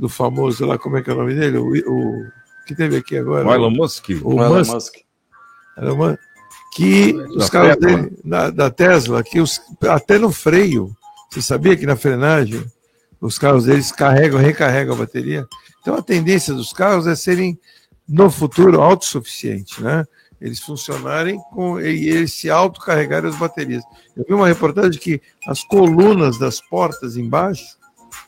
[0.02, 1.58] do famoso lá, como é que é o nome dele?
[1.58, 2.26] O, o
[2.68, 3.48] que teve aqui agora?
[3.48, 4.10] O Elon Musk.
[4.22, 4.94] O O Elon Musk, Musk.
[5.78, 6.18] Elon-
[6.76, 7.98] que os Da carros Tesla.
[8.02, 10.92] dele, da, da Tesla, que os, até no freio,
[11.32, 12.62] você sabia que na frenagem
[13.20, 15.48] os carros deles carregam, recarregam a bateria?
[15.82, 17.60] Então a tendência dos carros é serem,
[18.08, 20.06] no futuro, autossuficientes, né?
[20.40, 23.84] Eles funcionarem com, e eles se autocarregarem as baterias.
[24.16, 27.78] Eu vi uma reportagem que as colunas das portas embaixo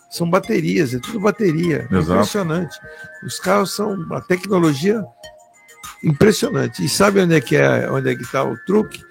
[0.09, 1.87] são baterias, é tudo bateria.
[1.91, 2.13] É Exato.
[2.13, 2.77] impressionante.
[3.23, 5.03] Os carros são uma tecnologia
[6.03, 6.83] impressionante.
[6.83, 9.03] E sabe onde é que é, onde é que está o truque?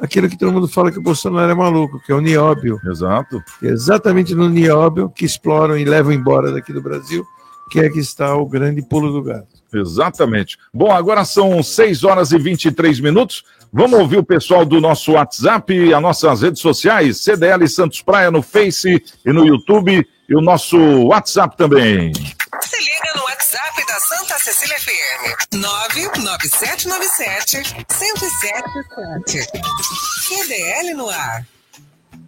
[0.00, 2.80] Aquilo que todo mundo fala que o Bolsonaro é maluco, que é o nióbio.
[2.86, 3.42] Exato.
[3.62, 7.24] É exatamente no nióbio que exploram e levam embora daqui do Brasil,
[7.70, 9.60] que é que está o grande pulo do gato.
[9.72, 10.58] Exatamente.
[10.72, 13.44] Bom, agora são 6 horas e 23 minutos.
[13.72, 18.30] Vamos ouvir o pessoal do nosso WhatsApp e as nossas redes sociais, CDL Santos Praia
[18.30, 22.12] no Face e no YouTube, e o nosso WhatsApp também.
[23.50, 25.34] WhatsApp da Santa Cecília FM.
[25.56, 29.50] 99797 1077.
[30.22, 31.44] CDL no ar.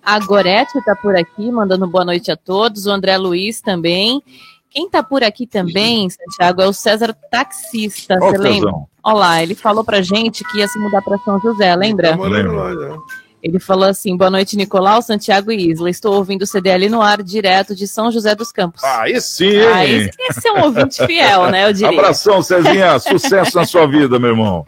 [0.02, 2.86] A Gorete está por aqui, mandando boa noite a todos.
[2.86, 4.20] O André Luiz também.
[4.68, 8.18] Quem está por aqui também, Santiago, é o César Taxista.
[8.18, 8.72] Você lembra?
[9.04, 12.10] Olha lá, ele falou pra gente que ia se mudar para São José, lembra?
[12.10, 13.00] Tá morando Lembro.
[13.42, 15.90] Ele falou assim: boa noite, Nicolau, Santiago e Isla.
[15.90, 18.84] Estou ouvindo o CDL no ar, direto de São José dos Campos.
[18.84, 21.66] Aí sim, esse, esse é um ouvinte fiel, né?
[21.68, 21.88] Eu diria.
[21.88, 22.98] Abração, Cezinha.
[23.00, 24.64] Sucesso na sua vida, meu irmão.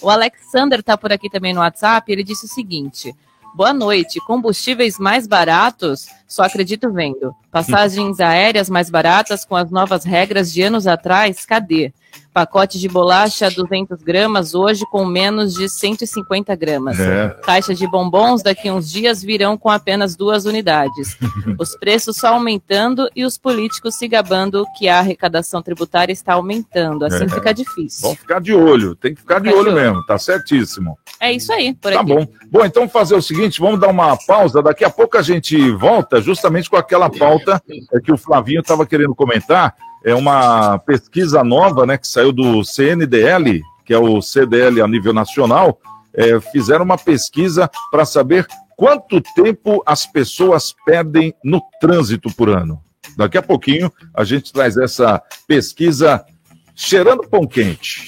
[0.00, 2.10] O Alexander está por aqui também no WhatsApp.
[2.12, 3.12] Ele disse o seguinte:
[3.54, 4.20] Boa noite.
[4.20, 6.06] Combustíveis mais baratos?
[6.26, 7.34] Só acredito vendo.
[7.50, 11.44] Passagens aéreas mais baratas com as novas regras de anos atrás?
[11.44, 11.92] Cadê?
[12.32, 16.98] Pacote de bolacha 200 gramas hoje com menos de 150 gramas.
[16.98, 17.28] É.
[17.42, 21.16] Caixa de bombons daqui uns dias virão com apenas duas unidades.
[21.58, 27.04] Os preços só aumentando e os políticos se gabando que a arrecadação tributária está aumentando.
[27.04, 27.28] Assim É.
[27.28, 28.00] fica difícil.
[28.02, 28.94] Vamos ficar de olho.
[28.96, 29.84] Tem que ficar de Ficar de olho olho.
[29.90, 30.06] mesmo.
[30.06, 30.98] Tá certíssimo.
[31.20, 32.14] É isso aí, por Tá aqui.
[32.14, 32.26] bom.
[32.50, 34.62] Bom, então fazer o seguinte, vamos dar uma pausa.
[34.62, 38.86] Daqui a pouco a gente volta justamente com aquela pauta é, que o Flavinho estava
[38.86, 39.74] querendo comentar.
[40.04, 45.12] É uma pesquisa nova, né, que saiu do CNDL, que é o CDL a nível
[45.12, 45.78] nacional.
[46.14, 52.82] É, fizeram uma pesquisa para saber quanto tempo as pessoas perdem no trânsito por ano.
[53.16, 56.24] Daqui a pouquinho a gente traz essa pesquisa
[56.74, 58.06] cheirando pão quente.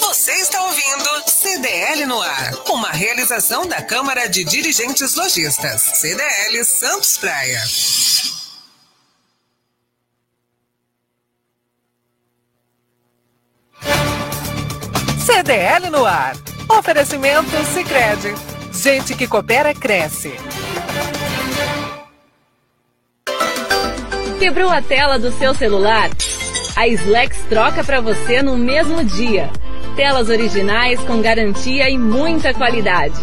[0.00, 2.54] Você está ouvindo CDL no ar.
[2.68, 5.82] Uma realização da Câmara de Dirigentes Lojistas.
[5.82, 7.60] CDL Santos Praia.
[15.34, 16.36] CDL no ar.
[16.68, 18.34] Oferecimento Sicredi.
[18.70, 20.30] Gente que coopera cresce.
[24.38, 26.10] Quebrou a tela do seu celular?
[26.76, 29.50] A Slex troca para você no mesmo dia.
[29.96, 33.16] Telas originais com garantia e muita qualidade.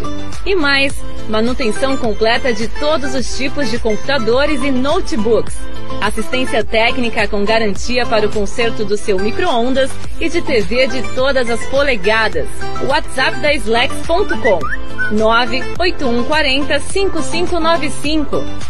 [0.44, 0.92] E mais,
[1.30, 5.56] manutenção completa de todos os tipos de computadores e notebooks.
[6.00, 11.48] Assistência técnica com garantia para o conserto do seu micro-ondas e de TV de todas
[11.48, 12.48] as polegadas.
[12.88, 14.58] WhatsApp da Slex.com
[15.12, 18.69] 98140 5595.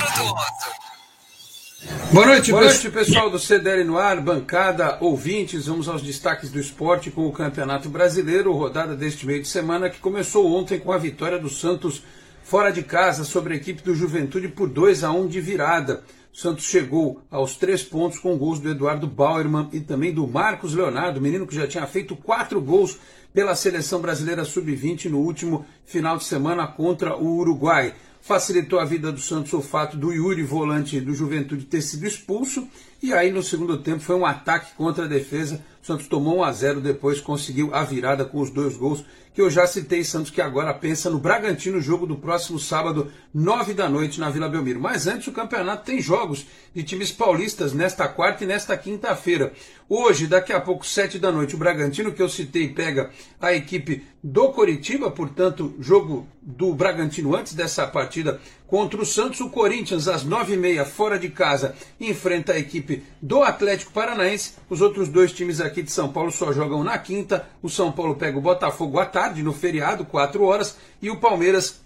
[2.13, 5.65] Boa noite, Boa noite, pessoal do CDL no ar, bancada, ouvintes.
[5.65, 9.97] Vamos aos destaques do esporte com o Campeonato Brasileiro, rodada deste meio de semana que
[9.97, 12.03] começou ontem com a vitória do Santos
[12.43, 16.03] fora de casa sobre a equipe do Juventude por 2 a 1 de virada.
[16.31, 20.75] O Santos chegou aos três pontos com gols do Eduardo Bauerman e também do Marcos
[20.75, 22.99] Leonardo, menino que já tinha feito quatro gols
[23.33, 27.95] pela seleção brasileira sub-20 no último final de semana contra o Uruguai.
[28.21, 32.67] Facilitou a vida do Santos o fato do Yuri, volante do Juventude, ter sido expulso.
[33.01, 35.59] E aí, no segundo tempo, foi um ataque contra a defesa.
[35.81, 39.49] Santos tomou 1 a 0 depois conseguiu a virada com os dois gols que eu
[39.49, 40.03] já citei.
[40.03, 44.47] Santos que agora pensa no Bragantino, jogo do próximo sábado, 9 da noite, na Vila
[44.47, 44.79] Belmiro.
[44.79, 49.51] Mas antes, o campeonato tem jogos de times paulistas nesta quarta e nesta quinta-feira.
[49.89, 53.09] Hoje, daqui a pouco, 7 da noite, o Bragantino, que eu citei, pega
[53.39, 58.39] a equipe do Coritiba, portanto, jogo do Bragantino antes dessa partida
[58.71, 59.41] contra o Santos.
[59.41, 64.53] O Corinthians, às nove e meia, fora de casa, enfrenta a equipe do Atlético Paranaense.
[64.69, 67.45] Os outros dois times aqui de São Paulo só jogam na quinta.
[67.61, 70.77] O São Paulo pega o Botafogo à tarde, no feriado, quatro horas.
[71.01, 71.81] E o Palmeiras,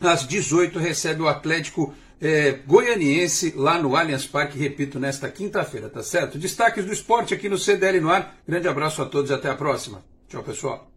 [0.00, 6.04] às 18, recebe o Atlético é, goianiense lá no Allianz Parque, repito, nesta quinta-feira, tá
[6.04, 6.38] certo?
[6.38, 8.36] Destaques do esporte aqui no CDL no ar.
[8.46, 10.04] Grande abraço a todos e até a próxima.
[10.28, 10.88] Tchau, pessoal.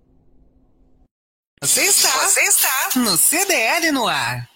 [1.64, 4.51] Você está, você está no CDL no ar.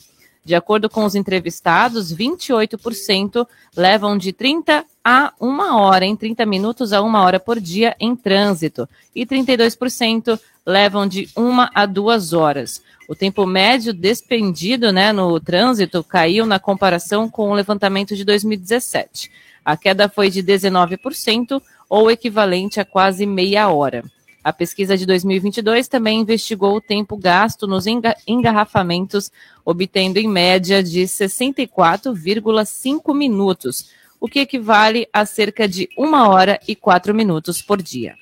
[0.44, 6.92] De acordo com os entrevistados, 28% levam de 30 a 1 hora, em 30 minutos
[6.92, 12.83] a 1 hora por dia em trânsito, e 32% levam de 1 a 2 horas.
[13.09, 19.31] O tempo médio despendido né, no trânsito caiu na comparação com o levantamento de 2017.
[19.64, 24.02] A queda foi de 19%, ou equivalente a quase meia hora.
[24.44, 27.84] A pesquisa de 2022 também investigou o tempo gasto nos
[28.26, 29.30] engarrafamentos,
[29.64, 33.90] obtendo em média de 64,5 minutos,
[34.20, 38.16] o que equivale a cerca de uma hora e quatro minutos por dia.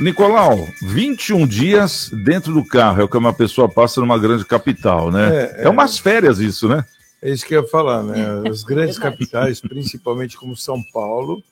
[0.00, 5.10] Nicolau, 21 dias dentro do carro é o que uma pessoa passa numa grande capital,
[5.10, 5.28] né?
[5.28, 6.84] É, é, é umas férias isso, né?
[7.20, 8.16] É isso que eu ia falar, né?
[8.48, 11.42] As grandes capitais, principalmente como São Paulo,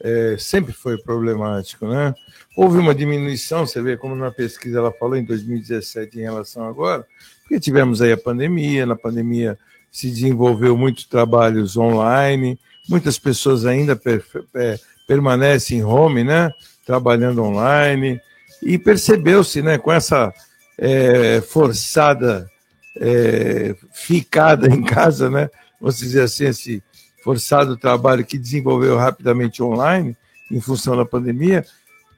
[0.00, 2.14] é, sempre foi problemático, né?
[2.60, 7.06] Houve uma diminuição, você vê como na pesquisa ela falou em 2017 em relação agora,
[7.42, 9.56] porque tivemos aí a pandemia, na pandemia
[9.92, 16.50] se desenvolveu muitos trabalhos online, muitas pessoas ainda per, per, permanecem em home, né?
[16.84, 18.20] Trabalhando online,
[18.60, 20.34] e percebeu-se, né, com essa
[20.76, 22.50] é, forçada
[22.96, 25.48] é, ficada em casa, né?
[25.80, 26.82] Vamos dizer assim, esse
[27.22, 30.16] forçado trabalho que desenvolveu rapidamente online,
[30.50, 31.64] em função da pandemia,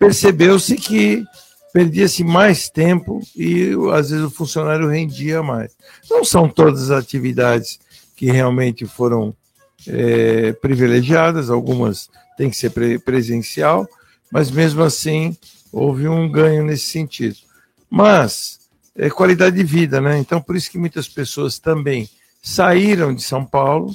[0.01, 1.27] percebeu-se que
[1.75, 5.77] perdia-se mais tempo e às vezes o funcionário rendia mais.
[6.11, 7.79] Não são todas as atividades
[8.17, 9.37] que realmente foram
[9.87, 12.73] é, privilegiadas, algumas têm que ser
[13.03, 13.87] presencial,
[14.33, 15.37] mas mesmo assim
[15.71, 17.37] houve um ganho nesse sentido.
[17.89, 18.59] Mas
[18.97, 20.19] é qualidade de vida, né?
[20.19, 22.09] Então por isso que muitas pessoas também
[22.43, 23.95] saíram de São Paulo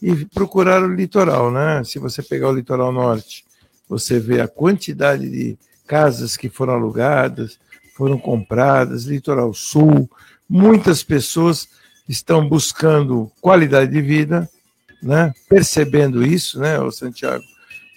[0.00, 1.82] e procuraram o litoral, né?
[1.84, 3.44] Se você pegar o litoral norte,
[3.90, 7.58] você vê a quantidade de casas que foram alugadas,
[7.96, 10.08] foram compradas, litoral sul,
[10.48, 11.68] muitas pessoas
[12.08, 14.48] estão buscando qualidade de vida,
[15.02, 15.32] né?
[15.48, 17.42] Percebendo isso, né, o Santiago,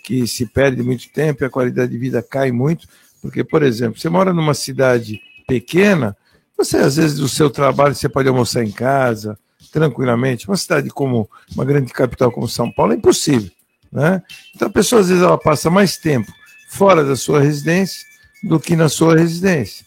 [0.04, 2.88] que se perde muito tempo e a qualidade de vida cai muito,
[3.22, 6.18] porque, por exemplo, você mora numa cidade pequena,
[6.58, 9.38] você às vezes do seu trabalho você pode almoçar em casa,
[9.72, 10.48] tranquilamente.
[10.48, 13.52] Uma cidade como uma grande capital como São Paulo é impossível.
[13.94, 14.24] Né?
[14.56, 16.34] Então a pessoa às vezes ela passa mais tempo
[16.68, 18.04] fora da sua residência
[18.44, 19.86] do que na sua residência.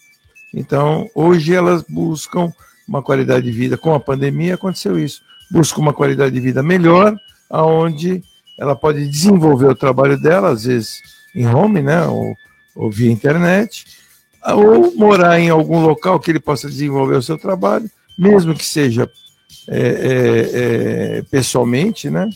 [0.55, 2.53] Então hoje elas buscam
[2.87, 3.77] uma qualidade de vida.
[3.77, 5.23] Com a pandemia aconteceu isso.
[5.51, 7.17] Busca uma qualidade de vida melhor,
[7.51, 8.23] aonde
[8.57, 11.03] ela pode desenvolver o trabalho dela, às vezes
[11.35, 12.35] em home, né, ou,
[12.75, 13.85] ou via internet,
[14.45, 19.11] ou morar em algum local que ele possa desenvolver o seu trabalho, mesmo que seja
[19.69, 22.29] é, é, é, pessoalmente, né?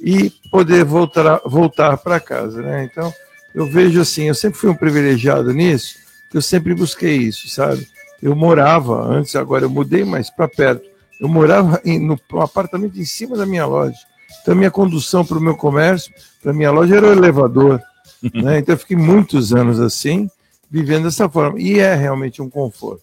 [0.00, 2.88] E poder voltar, voltar para casa, né?
[2.90, 3.12] Então,
[3.54, 5.96] eu vejo assim, eu sempre fui um privilegiado nisso,
[6.30, 7.86] que eu sempre busquei isso, sabe?
[8.22, 10.88] Eu morava, antes agora eu mudei mais para perto,
[11.20, 13.98] eu morava em, no, no apartamento em cima da minha loja.
[14.40, 17.80] Então, a minha condução para o meu comércio, para a minha loja, era o elevador.
[18.34, 18.58] né?
[18.58, 20.30] Então, eu fiquei muitos anos assim,
[20.70, 21.60] vivendo dessa forma.
[21.60, 23.02] E é realmente um conforto.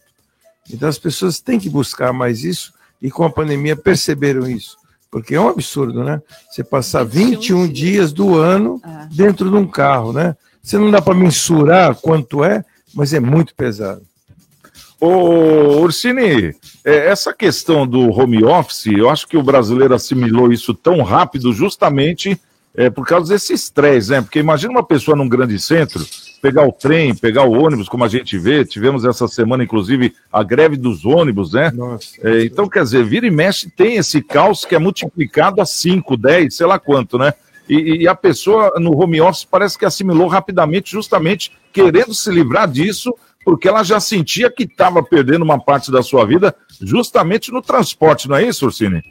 [0.69, 4.77] Então, as pessoas têm que buscar mais isso e com a pandemia perceberam isso.
[5.09, 6.21] Porque é um absurdo, né?
[6.49, 9.07] Você passar 21 dias do ano ah.
[9.11, 10.35] dentro de um carro, né?
[10.61, 14.01] Você não dá para mensurar quanto é, mas é muito pesado.
[14.99, 20.73] Ô, Ursini, é, essa questão do home office, eu acho que o brasileiro assimilou isso
[20.73, 22.39] tão rápido justamente
[22.75, 24.21] é, por causa desse estresse, né?
[24.21, 26.05] Porque imagina uma pessoa num grande centro,
[26.41, 30.43] pegar o trem, pegar o ônibus, como a gente vê, tivemos essa semana, inclusive, a
[30.43, 31.71] greve dos ônibus, né?
[31.71, 35.65] Nossa, é, então, quer dizer, vira e mexe tem esse caos que é multiplicado a
[35.65, 37.33] 5, 10, sei lá quanto, né?
[37.69, 42.65] E, e, a pessoa no home office parece que assimilou rapidamente, justamente querendo se livrar
[42.69, 43.13] disso,
[43.43, 48.29] porque ela já sentia que estava perdendo uma parte da sua vida justamente no transporte,
[48.29, 49.03] não é isso, Ursini?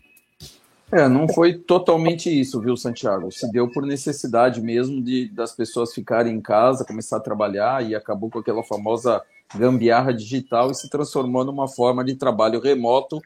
[0.93, 3.32] É, não foi totalmente isso, viu, Santiago?
[3.32, 7.95] Se deu por necessidade mesmo de das pessoas ficarem em casa, começar a trabalhar e
[7.95, 9.20] acabou com aquela famosa
[9.55, 13.20] gambiarra digital e se transformou numa forma de trabalho remoto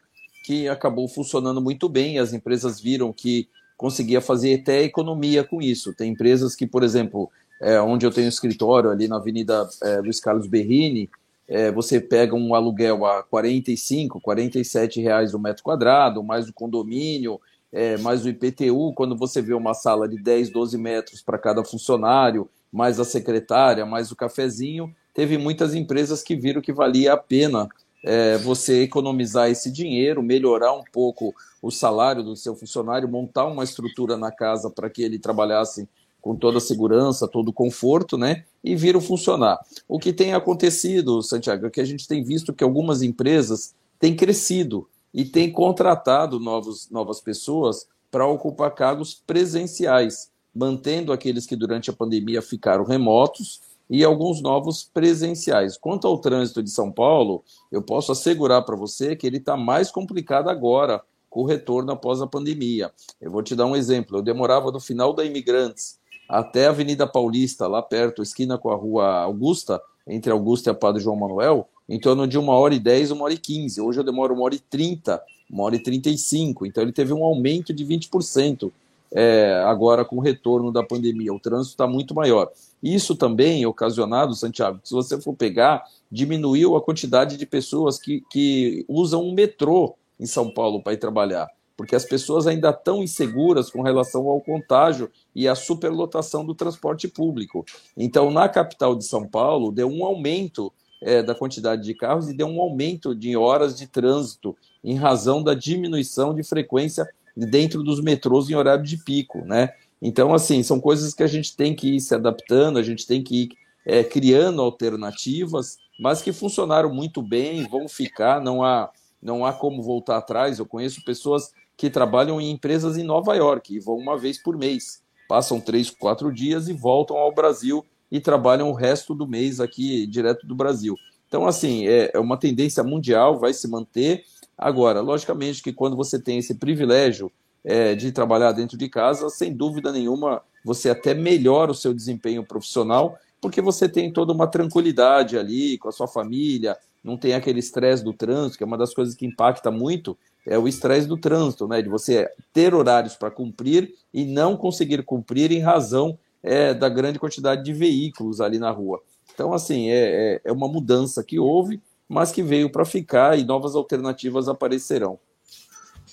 [0.44, 2.18] que acabou funcionando muito bem.
[2.18, 3.46] As empresas viram que
[3.76, 5.94] conseguia fazer até economia com isso.
[5.94, 7.30] Tem empresas que, por exemplo,
[7.60, 11.10] é, onde eu tenho escritório, ali na Avenida é, Luiz Carlos Berrini,
[11.46, 17.40] é, você pega um aluguel a 45, 47 reais o metro quadrado, mais o condomínio,
[17.72, 21.64] é, mais o IPTU, quando você vê uma sala de 10, 12 metros para cada
[21.64, 27.16] funcionário, mais a secretária, mais o cafezinho, teve muitas empresas que viram que valia a
[27.16, 27.68] pena
[28.02, 33.64] é, você economizar esse dinheiro, melhorar um pouco o salário do seu funcionário, montar uma
[33.64, 35.88] estrutura na casa para que ele trabalhasse
[36.20, 38.44] com toda a segurança, todo o conforto, né?
[38.62, 39.58] E viram funcionar.
[39.88, 44.14] O que tem acontecido, Santiago, é que a gente tem visto que algumas empresas têm
[44.14, 51.90] crescido e tem contratado novos, novas pessoas para ocupar cargos presenciais, mantendo aqueles que durante
[51.90, 55.76] a pandemia ficaram remotos e alguns novos presenciais.
[55.76, 57.42] Quanto ao trânsito de São Paulo,
[57.72, 62.20] eu posso assegurar para você que ele está mais complicado agora com o retorno após
[62.20, 62.92] a pandemia.
[63.20, 64.18] Eu vou te dar um exemplo.
[64.18, 65.98] Eu demorava no final da Imigrantes
[66.28, 70.74] até a Avenida Paulista, lá perto, esquina com a Rua Augusta, entre Augusta e a
[70.74, 73.80] Padre João Manuel, em torno de uma hora e dez, uma hora e quinze.
[73.80, 75.20] Hoje eu demoro uma hora e trinta,
[75.50, 76.64] uma hora e trinta e cinco.
[76.64, 78.70] Então ele teve um aumento de 20%
[79.12, 81.34] é, agora com o retorno da pandemia.
[81.34, 82.48] O trânsito está muito maior.
[82.80, 88.84] Isso também ocasionado, Santiago, se você for pegar, diminuiu a quantidade de pessoas que, que
[88.88, 91.48] usam o metrô em São Paulo para ir trabalhar.
[91.76, 97.08] porque as pessoas ainda estão inseguras com relação ao contágio e à superlotação do transporte
[97.08, 97.64] público.
[97.96, 100.70] Então, na capital de São Paulo, deu um aumento
[101.00, 105.42] é, da quantidade de carros e deu um aumento de horas de trânsito em razão
[105.42, 109.74] da diminuição de frequência dentro dos metrôs em horário de pico, né?
[110.02, 113.22] Então, assim, são coisas que a gente tem que ir se adaptando, a gente tem
[113.22, 113.48] que ir
[113.84, 118.90] é, criando alternativas, mas que funcionaram muito bem, vão ficar, não há,
[119.22, 120.58] não há como voltar atrás.
[120.58, 124.56] Eu conheço pessoas que trabalham em empresas em Nova York e vão uma vez por
[124.56, 129.60] mês, passam três, quatro dias e voltam ao Brasil e trabalham o resto do mês
[129.60, 130.96] aqui direto do Brasil.
[131.28, 134.24] Então, assim, é, é uma tendência mundial, vai se manter.
[134.58, 137.30] Agora, logicamente que quando você tem esse privilégio
[137.64, 142.44] é, de trabalhar dentro de casa, sem dúvida nenhuma, você até melhora o seu desempenho
[142.44, 147.60] profissional, porque você tem toda uma tranquilidade ali com a sua família, não tem aquele
[147.60, 151.16] estresse do trânsito, que é uma das coisas que impacta muito, é o estresse do
[151.16, 151.80] trânsito, né?
[151.80, 157.18] De você ter horários para cumprir e não conseguir cumprir em razão é, da grande
[157.18, 159.00] quantidade de veículos ali na rua.
[159.32, 163.44] Então, assim, é, é, é uma mudança que houve, mas que veio para ficar e
[163.44, 165.18] novas alternativas aparecerão.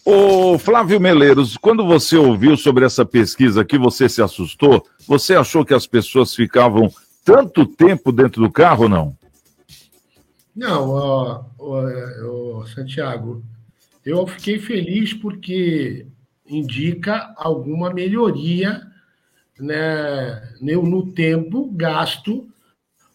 [0.05, 4.85] Ô Flávio Meleiros, quando você ouviu sobre essa pesquisa aqui, você se assustou?
[5.05, 6.89] Você achou que as pessoas ficavam
[7.25, 9.17] tanto tempo dentro do carro ou não?
[10.55, 11.83] Não, ó, ó,
[12.25, 13.43] ó, Santiago,
[14.05, 16.07] eu fiquei feliz porque
[16.47, 18.81] indica alguma melhoria
[19.59, 22.47] né, no tempo gasto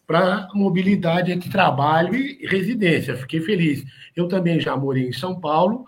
[0.06, 3.16] para mobilidade entre trabalho e residência.
[3.16, 3.84] Fiquei feliz.
[4.14, 5.86] Eu também já morei em São Paulo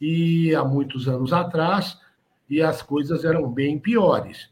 [0.00, 1.98] e há muitos anos atrás,
[2.48, 4.48] e as coisas eram bem piores.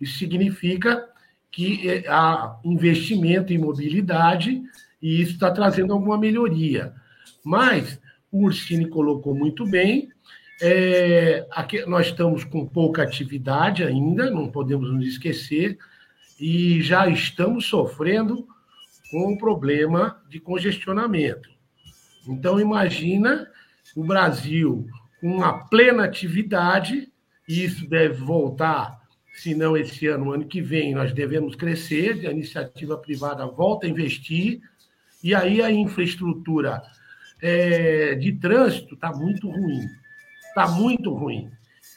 [0.00, 1.08] Isso significa
[1.50, 4.62] que eh, há investimento em mobilidade
[5.00, 6.94] e isso está trazendo alguma melhoria.
[7.44, 8.00] Mas
[8.32, 10.08] o Ursini colocou muito bem,
[10.60, 15.78] é, aqui, nós estamos com pouca atividade ainda, não podemos nos esquecer,
[16.38, 18.46] e já estamos sofrendo
[19.10, 21.48] com o problema de congestionamento.
[22.26, 23.48] Então, imagina
[23.96, 24.86] o Brasil
[25.20, 27.08] com uma plena atividade,
[27.48, 29.00] e isso deve voltar,
[29.36, 33.90] se não esse ano, ano que vem, nós devemos crescer, a iniciativa privada volta a
[33.90, 34.60] investir,
[35.22, 36.82] e aí a infraestrutura
[37.42, 39.86] é, de trânsito está muito ruim.
[40.54, 41.50] Está muito ruim.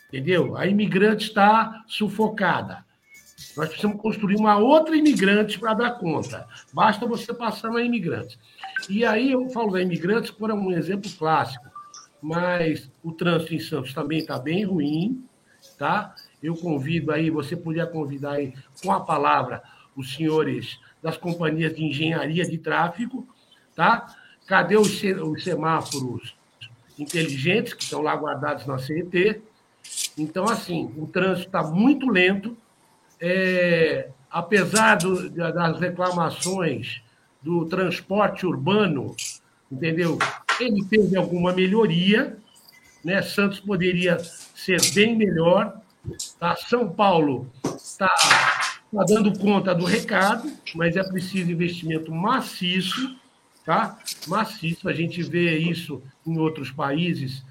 [0.08, 0.56] Entendeu?
[0.58, 2.86] A imigrante está sufocada.
[3.56, 6.48] Nós precisamos construir uma outra imigrante para dar conta.
[6.74, 8.40] Basta você passar na imigrante.
[8.90, 11.68] E aí eu falo da imigrante por um exemplo clássico
[12.22, 15.24] mas o trânsito em Santos também está bem ruim,
[15.78, 16.16] tá?
[16.42, 18.54] Eu convido aí, você podia convidar aí
[18.84, 19.62] com a palavra
[19.96, 23.28] os senhores das companhias de engenharia de tráfego,
[23.76, 24.16] tá?
[24.46, 25.00] Cadê os,
[25.44, 26.36] semáforos
[27.00, 29.42] inteligentes que estão lá guardados na CET?
[30.18, 32.56] Então, assim, o trânsito está muito lento.
[33.20, 37.02] É, apesar do, das reclamações
[37.42, 39.16] do transporte urbano,
[39.72, 40.18] entendeu?
[40.60, 42.38] Ele teve alguma melhoria,
[43.04, 43.22] né?
[43.22, 45.82] Santos poderia ser bem melhor.
[46.40, 46.56] Tá?
[46.56, 53.16] São Paulo está tá dando conta do recado, mas é preciso investimento maciço,
[53.68, 54.00] tá?
[54.28, 54.88] Maciço.
[54.88, 57.44] A gente vê isso em outros países,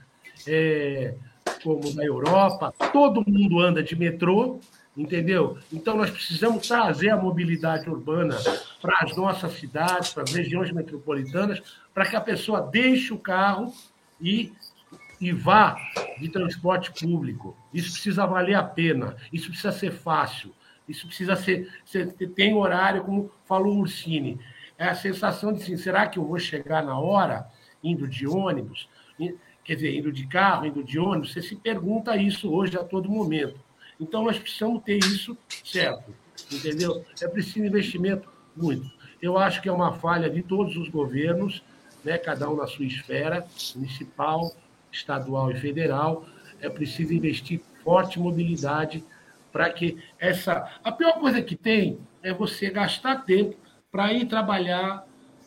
[0.47, 1.15] é,
[1.63, 2.73] como na Europa.
[2.91, 4.59] Todo mundo anda de metrô,
[4.97, 5.59] entendeu?
[5.71, 8.35] Então, nós precisamos trazer a mobilidade urbana
[8.81, 11.63] para as nossas cidades, para as regiões metropolitanas,
[11.93, 13.75] para que a pessoa deixe o carro
[14.19, 14.55] e,
[15.21, 15.77] e vá
[16.19, 17.55] de transporte público.
[17.75, 20.51] Isso precisa valer a pena, isso precisa ser fácil,
[20.89, 21.71] isso precisa ser.
[21.85, 24.41] ser tem horário, como falou o Ursini.
[24.79, 27.47] É a sensação de assim, será que eu vou chegar na hora
[27.83, 28.89] indo de ônibus?
[29.65, 33.09] Quer dizer, indo de carro, indo de ônibus, você se pergunta isso hoje a todo
[33.09, 33.59] momento.
[33.99, 36.15] Então, nós precisamos ter isso certo,
[36.53, 37.05] entendeu?
[37.21, 38.91] É preciso investimento muito.
[39.21, 41.63] Eu acho que é uma falha de todos os governos,
[42.05, 44.55] né, cada um na sua esfera, municipal,
[44.93, 46.27] estadual e federal.
[46.61, 49.03] É preciso investir forte mobilidade
[49.51, 50.79] para que essa.
[50.85, 53.57] A pior coisa que tem é você gastar tempo
[53.97, 55.07] para ir trabalhar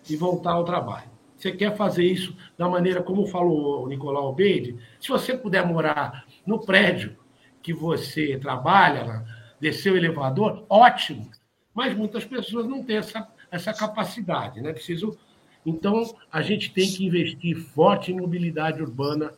[0.10, 1.08] e voltar ao trabalho.
[1.38, 4.76] Você quer fazer isso da maneira como falou o Nicolau Albeide?
[5.00, 7.16] Se você puder morar no prédio
[7.62, 9.24] que você trabalha,
[9.60, 11.30] descer o elevador, ótimo.
[11.76, 14.74] Mas muitas pessoas não têm essa, essa capacidade, né?
[14.74, 15.16] Preciso.
[15.64, 19.32] Então, a gente tem que investir forte em mobilidade urbana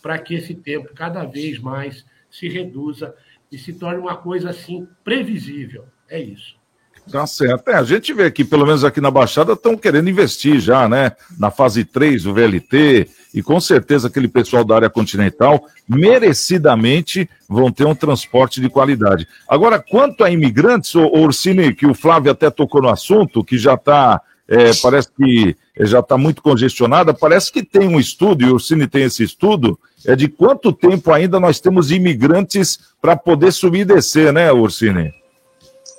[0.00, 3.12] para que esse tempo cada vez mais se reduza
[3.50, 5.84] e se torne uma coisa assim previsível.
[6.08, 6.61] É isso.
[7.10, 7.68] Tá certo.
[7.68, 11.12] É, a gente vê que, pelo menos aqui na Baixada, estão querendo investir já, né?
[11.38, 17.72] Na fase 3 do VLT, e com certeza aquele pessoal da área continental, merecidamente, vão
[17.72, 19.26] ter um transporte de qualidade.
[19.48, 23.74] Agora, quanto a imigrantes, o Ursini, que o Flávio até tocou no assunto, que já
[23.74, 28.54] está, é, parece que já está muito congestionada, parece que tem um estudo, e o
[28.54, 33.80] Ursini tem esse estudo, é de quanto tempo ainda nós temos imigrantes para poder subir
[33.80, 35.21] e descer, né, Ursini?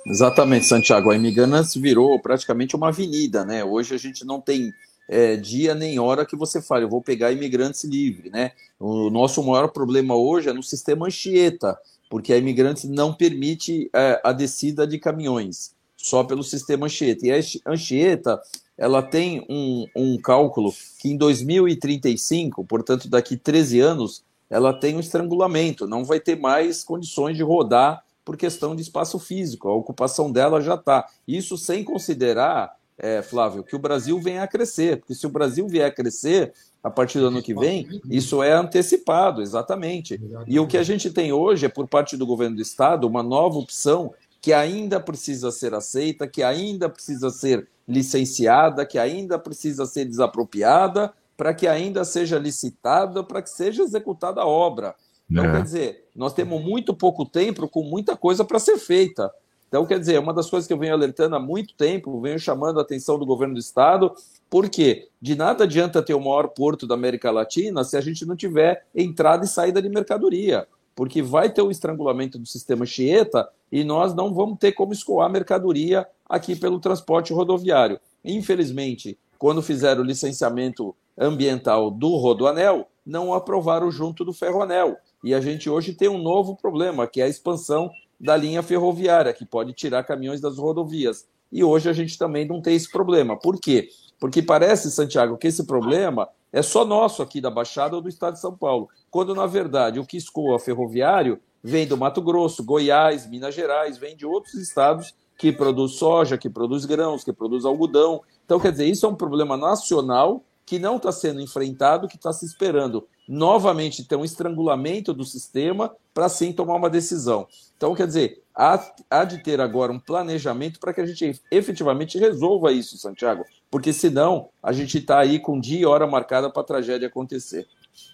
[0.06, 1.10] Exatamente, Santiago.
[1.10, 3.64] A Imigrantes virou praticamente uma avenida, né?
[3.64, 4.72] Hoje a gente não tem
[5.08, 8.52] é, dia nem hora que você fale, eu vou pegar imigrantes livre, né?
[8.78, 11.78] O nosso maior problema hoje é no sistema Anchieta,
[12.10, 17.26] porque a Imigrantes não permite é, a descida de caminhões, só pelo sistema Anchieta.
[17.26, 18.40] E a Anchieta,
[18.76, 25.00] ela tem um, um cálculo que em 2035, portanto daqui 13 anos, ela tem um
[25.00, 30.32] estrangulamento, não vai ter mais condições de rodar por questão de espaço físico, a ocupação
[30.32, 31.06] dela já está.
[31.26, 35.68] Isso sem considerar, é, Flávio, que o Brasil venha a crescer, porque se o Brasil
[35.68, 36.52] vier a crescer
[36.82, 40.20] a partir do ano que vem, isso é antecipado, exatamente.
[40.46, 43.22] E o que a gente tem hoje é, por parte do governo do Estado, uma
[43.22, 49.86] nova opção que ainda precisa ser aceita, que ainda precisa ser licenciada, que ainda precisa
[49.86, 54.94] ser desapropriada, para que ainda seja licitada, para que seja executada a obra.
[55.30, 55.52] Então, é.
[55.52, 59.30] quer dizer, nós temos muito pouco tempo com muita coisa para ser feita.
[59.68, 62.38] Então, quer dizer, é uma das coisas que eu venho alertando há muito tempo, venho
[62.38, 64.14] chamando a atenção do governo do Estado,
[64.48, 68.36] porque de nada adianta ter o maior porto da América Latina se a gente não
[68.36, 73.48] tiver entrada e saída de mercadoria, porque vai ter o um estrangulamento do sistema Chieta
[73.72, 77.98] e nós não vamos ter como escoar mercadoria aqui pelo transporte rodoviário.
[78.24, 84.96] Infelizmente, quando fizeram o licenciamento ambiental do Rodoanel, não aprovaram junto do Ferroanel.
[85.24, 89.32] E a gente hoje tem um novo problema, que é a expansão da linha ferroviária,
[89.32, 91.26] que pode tirar caminhões das rodovias.
[91.50, 93.38] E hoje a gente também não tem esse problema.
[93.38, 93.88] Por quê?
[94.20, 98.34] Porque parece, Santiago, que esse problema é só nosso aqui da Baixada ou do estado
[98.34, 103.26] de São Paulo, quando na verdade o que escoa ferroviário vem do Mato Grosso, Goiás,
[103.26, 108.20] Minas Gerais, vem de outros estados que produz soja, que produz grãos, que produz algodão.
[108.44, 110.44] Então, quer dizer, isso é um problema nacional
[110.74, 115.94] que não está sendo enfrentado, que está se esperando novamente ter um estrangulamento do sistema
[116.12, 117.46] para sim tomar uma decisão.
[117.76, 122.18] Então, quer dizer, há, há de ter agora um planejamento para que a gente efetivamente
[122.18, 126.62] resolva isso, Santiago, porque senão a gente está aí com dia e hora marcada para
[126.62, 127.68] a tragédia acontecer.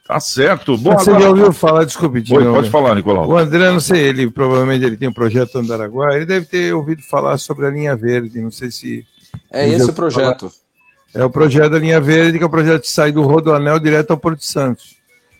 [0.06, 0.76] Tá certo.
[0.76, 1.24] Bom, Você agora...
[1.24, 3.26] já ouviu falar, desculpe, Oi, pode falar, Nicolau.
[3.26, 7.00] O André, não sei, ele provavelmente ele tem um projeto Andaraguá, ele deve ter ouvido
[7.02, 9.06] falar sobre a linha verde, não sei se...
[9.50, 10.50] É esse o projeto.
[10.50, 10.59] Falar.
[11.14, 14.12] É o projeto da linha verde, que é o projeto que sai do Rodoanel direto
[14.12, 14.96] ao Porto Santos.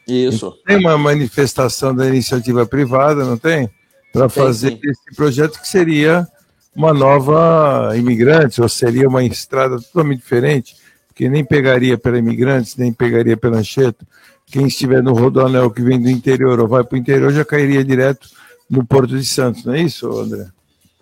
[0.07, 0.53] Isso.
[0.67, 3.71] Tem uma manifestação da iniciativa privada, não tem?
[4.13, 4.81] Para fazer sim.
[4.83, 6.27] esse projeto que seria
[6.75, 10.77] uma nova imigrantes, ou seria uma estrada totalmente diferente,
[11.15, 14.05] que nem pegaria pela imigrantes, nem pegaria pela Anchieta.
[14.47, 17.85] Quem estiver no Rodoanel que vem do interior ou vai para o interior já cairia
[17.85, 18.29] direto
[18.69, 20.49] no Porto de Santos, não é isso, André?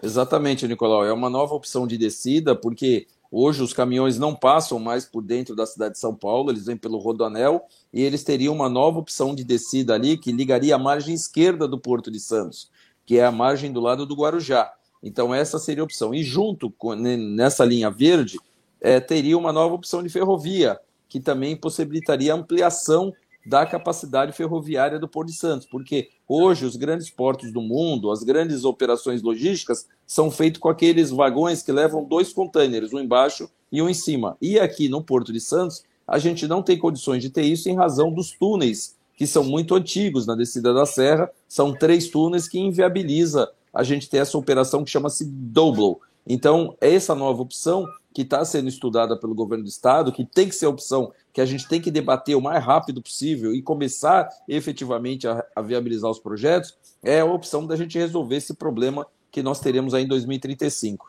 [0.02, 1.04] Exatamente, Nicolau.
[1.04, 5.55] É uma nova opção de descida, porque Hoje os caminhões não passam mais por dentro
[5.55, 7.62] da cidade de São Paulo, eles vêm pelo Rodoanel
[7.93, 11.79] e eles teriam uma nova opção de descida ali que ligaria a margem esquerda do
[11.79, 12.70] Porto de Santos,
[13.05, 14.72] que é a margem do lado do Guarujá.
[15.03, 16.14] Então essa seria a opção.
[16.14, 18.39] E junto com, nessa linha verde
[18.81, 23.12] é, teria uma nova opção de ferrovia, que também possibilitaria ampliação
[23.49, 28.22] da capacidade ferroviária do Porto de Santos, porque hoje os grandes portos do mundo, as
[28.22, 33.80] grandes operações logísticas, são feitas com aqueles vagões que levam dois containers, um embaixo e
[33.80, 34.36] um em cima.
[34.40, 37.74] E aqui no Porto de Santos, a gente não tem condições de ter isso em
[37.74, 42.59] razão dos túneis, que são muito antigos na descida da serra, são três túneis que
[42.59, 45.96] inviabiliza a gente ter essa operação que chama-se Double.
[46.26, 50.54] Então, essa nova opção que está sendo estudada pelo governo do estado, que tem que
[50.54, 54.28] ser a opção que a gente tem que debater o mais rápido possível e começar
[54.48, 59.42] efetivamente a, a viabilizar os projetos, é a opção da gente resolver esse problema que
[59.42, 61.06] nós teremos aí em 2035.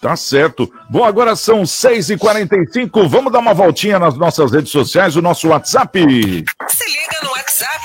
[0.00, 0.72] Tá certo.
[0.88, 3.06] Bom, agora são 6h45.
[3.06, 6.00] Vamos dar uma voltinha nas nossas redes sociais, o nosso WhatsApp.
[6.68, 7.19] Se liga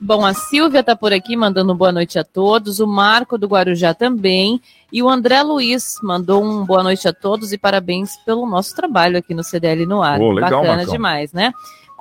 [0.00, 3.94] Bom, a Silvia está por aqui mandando boa noite a todos, o Marco do Guarujá
[3.94, 4.60] também,
[4.92, 9.18] e o André Luiz mandou um boa noite a todos e parabéns pelo nosso trabalho
[9.18, 10.20] aqui no CDL no ar.
[10.20, 10.92] Oh, legal, Bacana Marcão.
[10.92, 11.52] demais, né?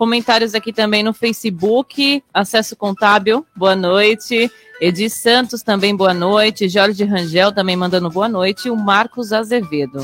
[0.02, 4.52] Comentários aqui também no Facebook, Acesso Contábil, boa noite.
[4.82, 6.68] Edi Santos também, boa noite.
[6.68, 8.68] Jorge Rangel também mandando boa noite.
[8.68, 10.00] O Marcos Azevedo.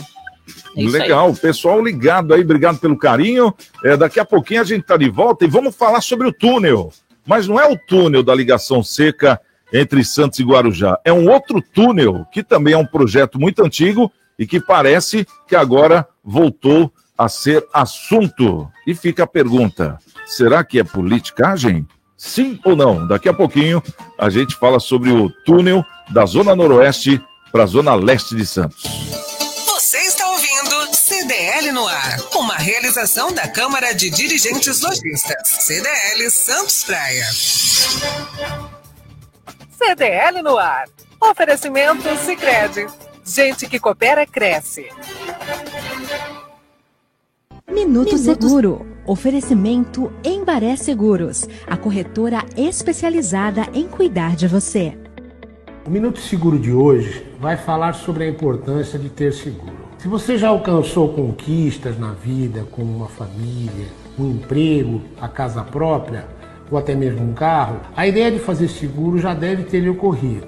[0.75, 1.01] É isso aí.
[1.01, 3.51] Legal, pessoal ligado aí, obrigado pelo carinho.
[3.83, 6.93] É, daqui a pouquinho a gente tá de volta e vamos falar sobre o túnel.
[7.25, 9.41] Mas não é o túnel da ligação seca
[9.73, 14.11] entre Santos e Guarujá, é um outro túnel que também é um projeto muito antigo
[14.37, 18.69] e que parece que agora voltou a ser assunto.
[18.85, 21.87] E fica a pergunta: será que é politicagem?
[22.17, 23.07] Sim ou não?
[23.07, 23.81] Daqui a pouquinho
[24.17, 28.83] a gente fala sobre o túnel da Zona Noroeste para a Zona Leste de Santos.
[29.65, 36.83] Você está ouvindo CDL no ar, uma realização da Câmara de Dirigentes Lojistas, CDL Santos
[36.83, 37.25] Praia.
[39.71, 40.85] CDL no ar.
[41.21, 42.87] Oferecimento Sicredi.
[43.23, 44.87] Gente que coopera cresce.
[47.69, 48.85] Minuto Seguro.
[49.05, 54.97] Oferecimento Embaré Seguros, a corretora especializada em cuidar de você.
[55.85, 59.85] O Minuto Seguro de hoje vai falar sobre a importância de ter seguro.
[59.97, 63.87] Se você já alcançou conquistas na vida, como uma família,
[64.17, 66.25] um emprego, a casa própria
[66.71, 70.47] ou até mesmo um carro, a ideia de fazer seguro já deve ter lhe ocorrido.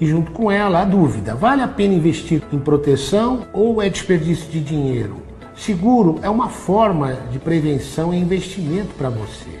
[0.00, 4.50] E junto com ela, a dúvida: vale a pena investir em proteção ou é desperdício
[4.50, 5.35] de dinheiro?
[5.56, 9.58] Seguro é uma forma de prevenção e investimento para você.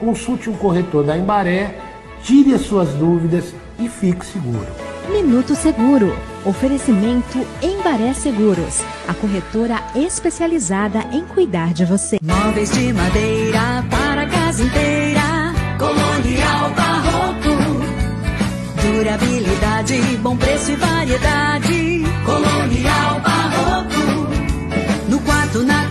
[0.00, 1.78] Consulte um corretor da Embaré,
[2.22, 4.66] tire as suas dúvidas e fique seguro.
[5.10, 6.16] Minuto Seguro.
[6.44, 12.18] Oferecimento Embaré Seguros, a corretora especializada em cuidar de você.
[12.22, 15.54] Móveis de madeira para a casa inteira.
[15.78, 17.54] Colonial Barroco.
[18.82, 22.02] Durabilidade, bom preço e variedade.
[22.24, 23.03] Colonial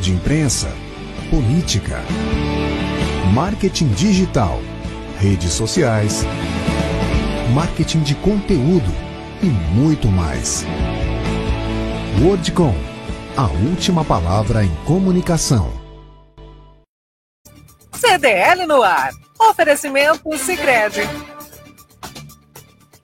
[0.00, 0.70] de imprensa,
[1.30, 2.02] política,
[3.32, 4.60] marketing digital,
[5.18, 6.24] redes sociais,
[7.52, 8.90] marketing de conteúdo
[9.42, 10.64] e muito mais.
[12.22, 12.74] Wordcom,
[13.36, 15.72] a última palavra em comunicação.
[17.94, 19.10] CDL no ar.
[19.38, 21.02] Oferecimento Sicredi.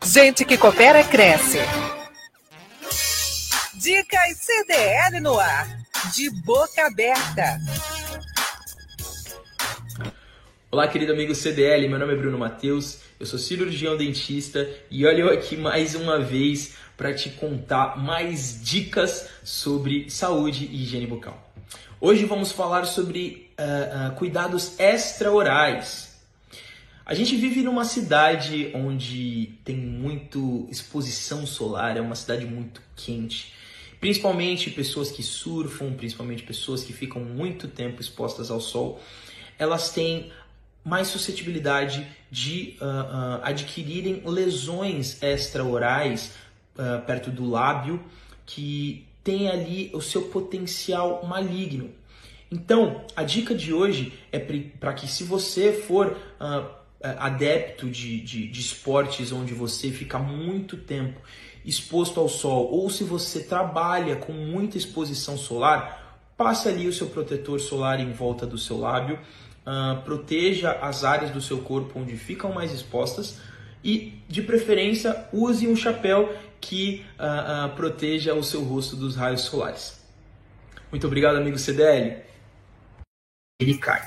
[0.04, 1.58] Gente que coopera cresce.
[3.74, 5.79] Dicas CDL no ar.
[6.14, 7.60] De boca aberta.
[10.70, 15.20] Olá, querido amigo CDL, meu nome é Bruno Matheus, eu sou cirurgião dentista e olha
[15.20, 21.52] eu aqui mais uma vez para te contar mais dicas sobre saúde e higiene bucal.
[22.00, 26.10] Hoje vamos falar sobre uh, uh, cuidados extra-orais.
[27.04, 33.52] A gente vive numa cidade onde tem muito exposição solar, é uma cidade muito quente.
[34.00, 38.98] Principalmente pessoas que surfam, principalmente pessoas que ficam muito tempo expostas ao sol,
[39.58, 40.32] elas têm
[40.82, 46.32] mais suscetibilidade de uh, uh, adquirirem lesões extraorais
[46.76, 48.02] uh, perto do lábio
[48.46, 51.90] que tem ali o seu potencial maligno.
[52.50, 54.38] Então, a dica de hoje é
[54.80, 56.16] para que se você for
[57.00, 61.20] adepto de, de, de esportes onde você fica muito tempo
[61.64, 67.08] exposto ao sol ou se você trabalha com muita exposição solar, passe ali o seu
[67.08, 69.18] protetor solar em volta do seu lábio
[69.60, 73.36] Uh, proteja as áreas do seu corpo onde ficam mais expostas
[73.84, 79.42] e, de preferência, use um chapéu que uh, uh, proteja o seu rosto dos raios
[79.42, 80.00] solares.
[80.90, 82.22] Muito obrigado, amigo CDL.
[83.60, 84.02] Ele cai.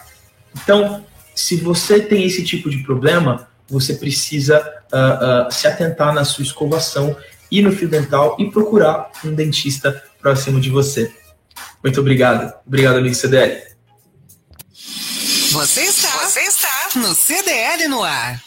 [0.56, 4.60] Então, se você tem esse tipo de problema, você precisa
[5.50, 7.16] se atentar na sua escovação
[7.54, 11.14] e no fio dental e procurar um dentista próximo de você.
[11.84, 12.52] Muito obrigado.
[12.66, 13.62] Obrigado, amigo CDL.
[15.52, 18.42] Você está, você está no CDL no ar.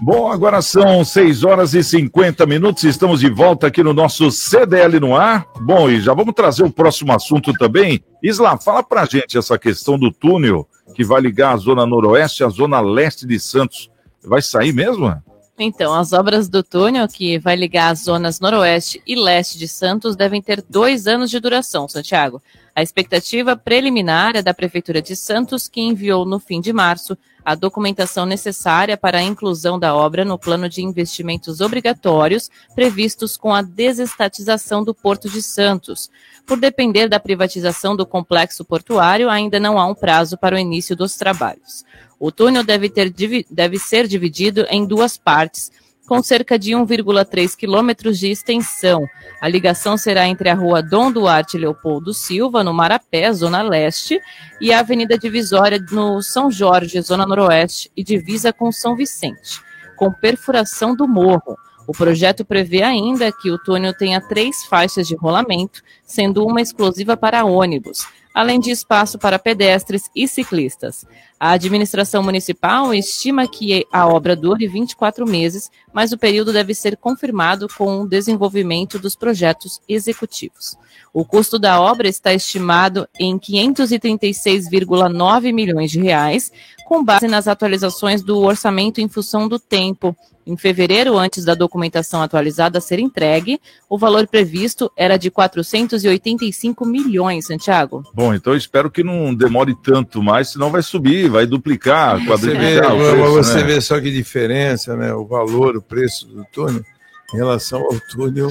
[0.00, 5.00] Bom, agora são 6 horas e 50 minutos, estamos de volta aqui no nosso CDL
[5.00, 5.48] no ar.
[5.60, 8.00] Bom, e já vamos trazer o próximo assunto também.
[8.22, 12.48] Isla, fala pra gente essa questão do túnel que vai ligar a zona noroeste à
[12.48, 13.90] zona leste de Santos.
[14.24, 15.20] Vai sair mesmo?
[15.58, 20.14] Então, as obras do túnel, que vai ligar as zonas noroeste e leste de Santos,
[20.14, 22.40] devem ter dois anos de duração, Santiago.
[22.78, 27.56] A expectativa preliminar é da Prefeitura de Santos, que enviou no fim de março a
[27.56, 33.62] documentação necessária para a inclusão da obra no plano de investimentos obrigatórios previstos com a
[33.62, 36.08] desestatização do Porto de Santos.
[36.46, 40.94] Por depender da privatização do complexo portuário, ainda não há um prazo para o início
[40.94, 41.84] dos trabalhos.
[42.16, 43.12] O túnel deve, ter,
[43.50, 45.72] deve ser dividido em duas partes
[46.08, 49.06] com cerca de 1,3 quilômetros de extensão.
[49.42, 54.18] A ligação será entre a rua Dom Duarte Leopoldo Silva, no Marapé, Zona Leste,
[54.58, 59.60] e a Avenida Divisória, no São Jorge, Zona Noroeste, e divisa com São Vicente,
[59.96, 61.58] com perfuração do morro.
[61.86, 67.18] O projeto prevê ainda que o túnel tenha três faixas de rolamento, sendo uma exclusiva
[67.18, 68.06] para ônibus
[68.38, 71.04] além de espaço para pedestres e ciclistas.
[71.40, 76.96] A administração municipal estima que a obra dure 24 meses, mas o período deve ser
[76.96, 80.76] confirmado com o desenvolvimento dos projetos executivos.
[81.14, 86.50] O custo da obra está estimado em 536,9 milhões de reais,
[86.88, 90.16] com base nas atualizações do orçamento em função do tempo
[90.46, 93.60] em fevereiro, antes da documentação atualizada ser entregue,
[93.90, 98.02] o valor previsto era de 485 milhões, Santiago.
[98.14, 102.96] Bom, então espero que não demore tanto mais, senão vai subir, vai duplicar, quadruplicar.
[102.96, 103.64] Você, vê, você né?
[103.64, 105.12] vê só que diferença, né?
[105.12, 106.82] O valor, o preço do túnel
[107.34, 108.50] em relação ao túnel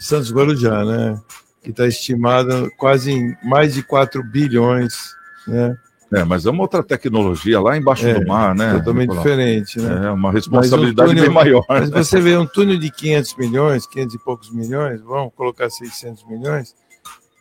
[0.00, 1.20] Santos Guarujá, né?
[1.62, 4.92] Que está estimado quase em mais de 4 bilhões,
[5.46, 5.76] né?
[6.12, 8.74] É, mas é uma outra tecnologia lá embaixo é, do mar, né?
[8.74, 10.06] Totalmente diferente, né?
[10.06, 11.64] É uma responsabilidade um túnel, bem maior.
[11.68, 16.24] Mas você vê um túnel de 500 milhões, 500 e poucos milhões, vamos colocar 600
[16.28, 16.74] milhões,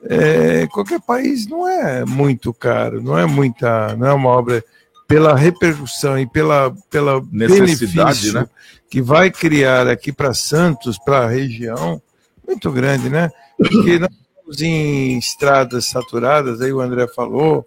[0.04, 4.64] é, qualquer país não é muito caro, não é muita, não é uma obra
[5.08, 8.48] pela repercussão e pela, pela necessidade né?
[8.90, 12.02] que vai criar aqui para Santos, para a região,
[12.48, 13.30] muito grande, né?
[13.58, 17.66] Porque nós estamos em estradas saturadas, aí o André falou,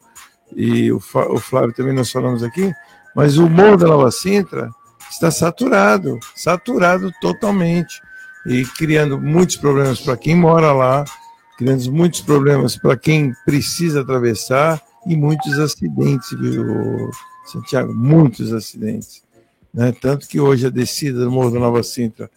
[0.55, 2.72] e o, Flávio também nós falamos aqui,
[3.14, 4.70] mas o Morro da Nova Sintra
[5.11, 8.01] está saturado, saturado totalmente,
[8.46, 11.05] e criando muitos problemas para quem mora lá,
[11.57, 17.11] criando muitos problemas para quem precisa atravessar e muitos acidentes, viu,
[17.46, 17.92] Santiago?
[17.92, 19.22] Muitos acidentes.
[19.72, 19.92] Né?
[20.01, 22.30] Tanto que hoje a descida do Morro da Nova Sintra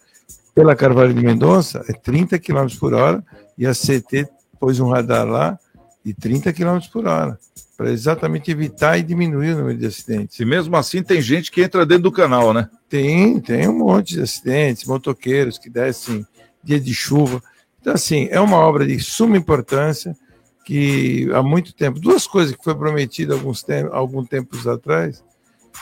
[0.54, 3.24] pela Carvalho de Mendonça é 30 km por hora
[3.56, 4.28] e a CT
[4.60, 5.58] pôs um radar lá
[6.04, 7.38] de 30 km por hora
[7.82, 10.38] para exatamente evitar e diminuir o número de acidentes.
[10.38, 12.70] E mesmo assim tem gente que entra dentro do canal, né?
[12.88, 16.24] Tem, tem um monte de acidentes, motoqueiros que descem
[16.62, 17.42] dia de chuva.
[17.80, 20.16] Então, assim, é uma obra de suma importância
[20.64, 25.24] que há muito tempo, duas coisas que foi prometido alguns tem, alguns tempos atrás,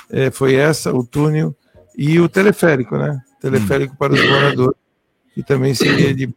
[0.08, 1.54] é, foi essa, o túnel
[1.94, 3.20] e o teleférico, né?
[3.42, 4.78] Teleférico para os moradores,
[5.34, 6.34] que também seria de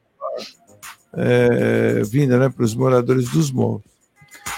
[1.14, 3.93] é, vinda né, para os moradores dos morros.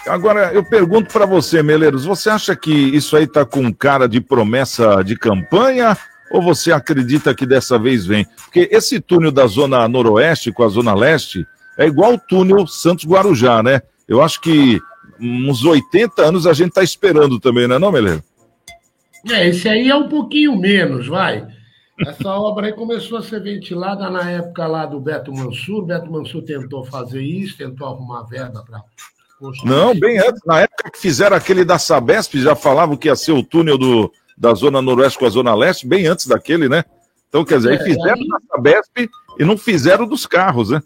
[0.07, 4.21] Agora, eu pergunto para você, Meleiros, você acha que isso aí está com cara de
[4.21, 5.97] promessa de campanha
[6.31, 8.25] ou você acredita que dessa vez vem?
[8.45, 11.45] Porque esse túnel da zona noroeste com a zona leste
[11.77, 13.81] é igual o túnel Santos-Guarujá, né?
[14.07, 14.79] Eu acho que
[15.19, 18.23] uns 80 anos a gente está esperando também, não é não, Meleiro?
[19.29, 21.47] É, esse aí é um pouquinho menos, vai.
[21.99, 25.85] Essa obra aí começou a ser ventilada na época lá do Beto Mansur.
[25.85, 28.83] Beto Mansur tentou fazer isso, tentou arrumar verba para
[29.63, 33.33] não, bem antes, na época que fizeram aquele da Sabesp, já falavam que ia ser
[33.33, 36.83] o túnel do, da Zona Noroeste com a Zona Leste, bem antes daquele, né?
[37.27, 38.27] Então, quer dizer, é, aí fizeram aí...
[38.27, 39.09] da Sabesp
[39.39, 40.81] e não fizeram dos carros, né?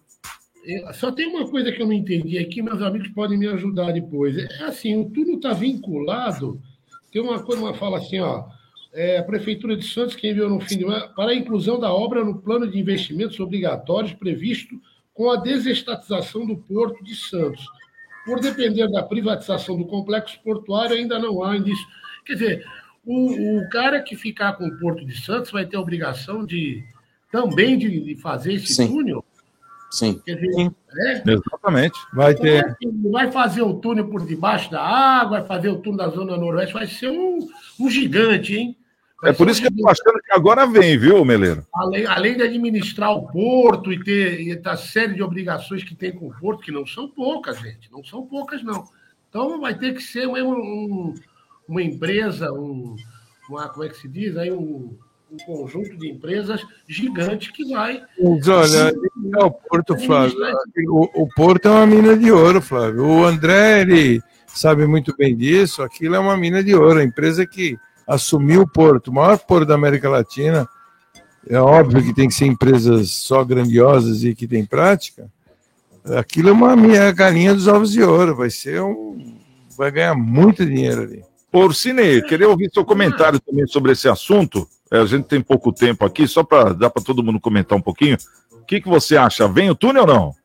[0.65, 3.91] É, só tem uma coisa que eu não entendi aqui, meus amigos podem me ajudar
[3.91, 4.37] depois.
[4.37, 6.59] É assim, o túnel está vinculado.
[7.11, 8.45] Tem uma coisa, uma fala assim, ó.
[8.91, 11.93] É, a Prefeitura de Santos, que enviou no fim de ano, para a inclusão da
[11.93, 14.81] obra no plano de investimentos obrigatórios previsto
[15.13, 17.63] com a desestatização do Porto de Santos
[18.29, 21.85] por depender da privatização do complexo portuário, ainda não há indício.
[22.23, 22.65] Quer dizer,
[23.03, 26.83] o, o cara que ficar com o Porto de Santos vai ter a obrigação de
[27.31, 28.87] também de, de fazer esse Sim.
[28.87, 29.25] túnel?
[29.91, 30.21] Sim.
[30.23, 30.71] Quer dizer,
[31.07, 31.23] é?
[31.25, 31.97] Exatamente.
[32.13, 32.77] Vai ter.
[32.81, 36.37] Então, vai fazer o túnel por debaixo da água, vai fazer o túnel da Zona
[36.37, 37.39] Noroeste, vai ser um,
[37.79, 38.77] um gigante, hein?
[39.23, 41.65] É por isso que eu estou achando que agora vem, viu, Meleiro?
[41.73, 46.11] Além, além de administrar o porto e ter e a série de obrigações que tem
[46.11, 48.87] com o porto, que não são poucas, gente, não são poucas, não.
[49.29, 51.15] Então vai ter que ser um, um,
[51.67, 52.95] uma empresa, um,
[53.49, 54.37] uma, como é que se diz?
[54.37, 54.97] Aí um,
[55.31, 58.01] um conjunto de empresas gigante que vai.
[58.17, 58.93] Mas olha,
[59.37, 60.37] é o Porto, Flávio.
[60.87, 63.05] O, o Porto é uma mina de ouro, Flávio.
[63.05, 65.83] O André, ele sabe muito bem disso.
[65.83, 66.99] Aquilo é uma mina de ouro.
[66.99, 67.77] A empresa que
[68.09, 70.67] assumiu o porto, o maior porto da América Latina.
[71.47, 75.29] É óbvio que tem que ser empresas só grandiosas e que tem prática.
[76.17, 78.35] Aquilo é uma minha galinha dos ovos de ouro.
[78.35, 79.37] Vai ser um.
[79.77, 81.23] Vai ganhar muito dinheiro ali.
[81.51, 84.67] Orsini, queria ouvir seu comentário também sobre esse assunto.
[84.91, 87.81] É, a gente tem pouco tempo aqui, só para dar para todo mundo comentar um
[87.81, 88.17] pouquinho.
[88.51, 89.47] O que, que você acha?
[89.47, 90.35] Vem o túnel ou não?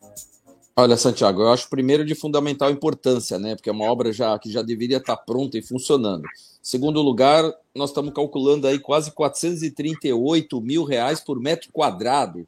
[0.77, 3.55] Olha, Santiago, eu acho primeiro de fundamental importância, né?
[3.55, 6.25] Porque é uma obra já que já deveria estar pronta e funcionando.
[6.61, 12.45] Segundo lugar, nós estamos calculando aí quase 438 mil reais por metro quadrado.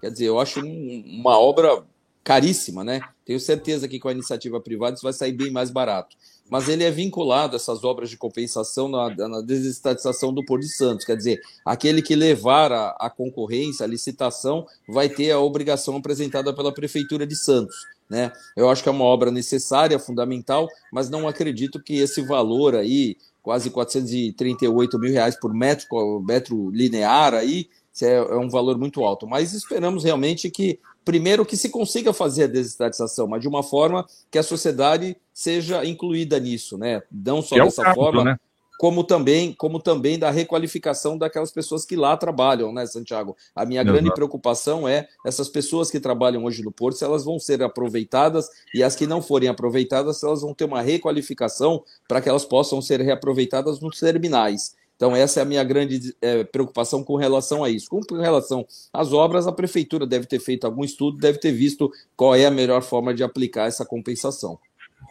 [0.00, 1.84] Quer dizer, eu acho um, uma obra
[2.24, 3.02] caríssima, né?
[3.26, 6.16] Tenho certeza que com a iniciativa privada isso vai sair bem mais barato.
[6.48, 10.72] Mas ele é vinculado a essas obras de compensação na, na desestatização do Porto de
[10.72, 11.04] Santos.
[11.04, 16.54] Quer dizer, aquele que levar a, a concorrência, a licitação, vai ter a obrigação apresentada
[16.54, 17.76] pela Prefeitura de Santos.
[18.08, 18.32] Né?
[18.56, 23.16] Eu acho que é uma obra necessária, fundamental, mas não acredito que esse valor aí,
[23.42, 27.68] quase 438 mil reais por metro, metro linear aí,
[28.02, 29.26] é, é um valor muito alto.
[29.26, 34.06] Mas esperamos realmente que primeiro que se consiga fazer a desestatização, mas de uma forma
[34.30, 37.02] que a sociedade seja incluída nisso, né?
[37.12, 38.40] Não só é dessa caso, forma, né?
[38.78, 43.36] como também, como também da requalificação daquelas pessoas que lá trabalham, né, Santiago?
[43.54, 43.92] A minha Exato.
[43.92, 48.48] grande preocupação é essas pessoas que trabalham hoje no Porto, se elas vão ser aproveitadas
[48.72, 52.46] e as que não forem aproveitadas, se elas vão ter uma requalificação para que elas
[52.46, 54.74] possam ser reaproveitadas nos terminais.
[54.96, 57.90] Então, essa é a minha grande eh, preocupação com relação a isso.
[57.90, 62.34] Com relação às obras, a prefeitura deve ter feito algum estudo, deve ter visto qual
[62.34, 64.58] é a melhor forma de aplicar essa compensação.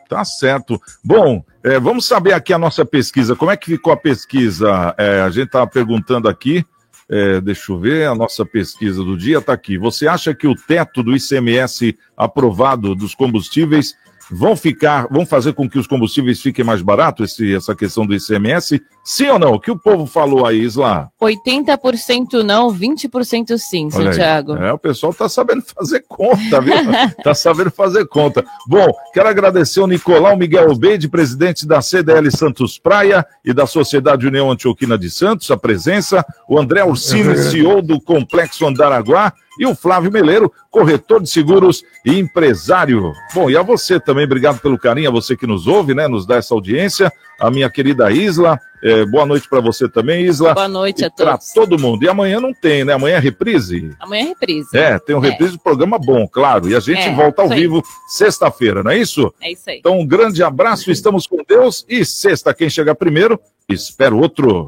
[0.08, 0.80] Tá certo.
[1.04, 3.36] Bom, é, vamos saber aqui a nossa pesquisa.
[3.36, 4.94] Como é que ficou a pesquisa?
[4.98, 6.64] É, a gente estava perguntando aqui.
[7.10, 9.78] é, deixa eu ver, a nossa pesquisa do dia está aqui.
[9.78, 13.96] Você acha que o teto do ICMS aprovado dos combustíveis
[14.32, 18.14] vão ficar, vão fazer com que os combustíveis fiquem mais baratos, esse, essa questão do
[18.14, 18.82] ICMS?
[19.04, 19.54] Sim ou não?
[19.54, 21.10] O que o povo falou aí, Isla?
[21.22, 24.14] 80% não, 20% sim, Olha aí.
[24.14, 24.56] Santiago.
[24.56, 26.74] É, o pessoal tá sabendo fazer conta, viu?
[27.24, 28.44] tá sabendo fazer conta.
[28.68, 34.26] Bom, quero agradecer o Nicolau Miguel Obeide, presidente da CDL Santos Praia e da Sociedade
[34.26, 39.76] União Antioquina de Santos, a presença, o André Ursini, CEO do Complexo Andaraguá, e o
[39.76, 43.12] Flávio Meleiro, corretor de seguros e empresário.
[43.34, 46.26] Bom, e a você também, obrigado pelo carinho, a você que nos ouve, né, nos
[46.26, 50.54] dá essa audiência, a minha querida Isla, eh, boa noite para você também, Isla.
[50.54, 51.52] Boa noite a Para todos.
[51.54, 52.04] todo mundo.
[52.04, 52.94] E amanhã não tem, né?
[52.94, 53.92] Amanhã é reprise?
[54.00, 54.70] Amanhã é reprise.
[54.74, 56.70] É, tem um reprise do programa bom, claro.
[56.70, 59.34] E a gente É, volta ao vivo sexta-feira, não é isso?
[59.42, 59.80] É isso aí.
[59.80, 61.86] Então, um grande abraço, estamos com Deus.
[61.90, 64.68] E sexta, quem chegar primeiro, espera o outro.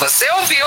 [0.00, 0.66] Você ouviu?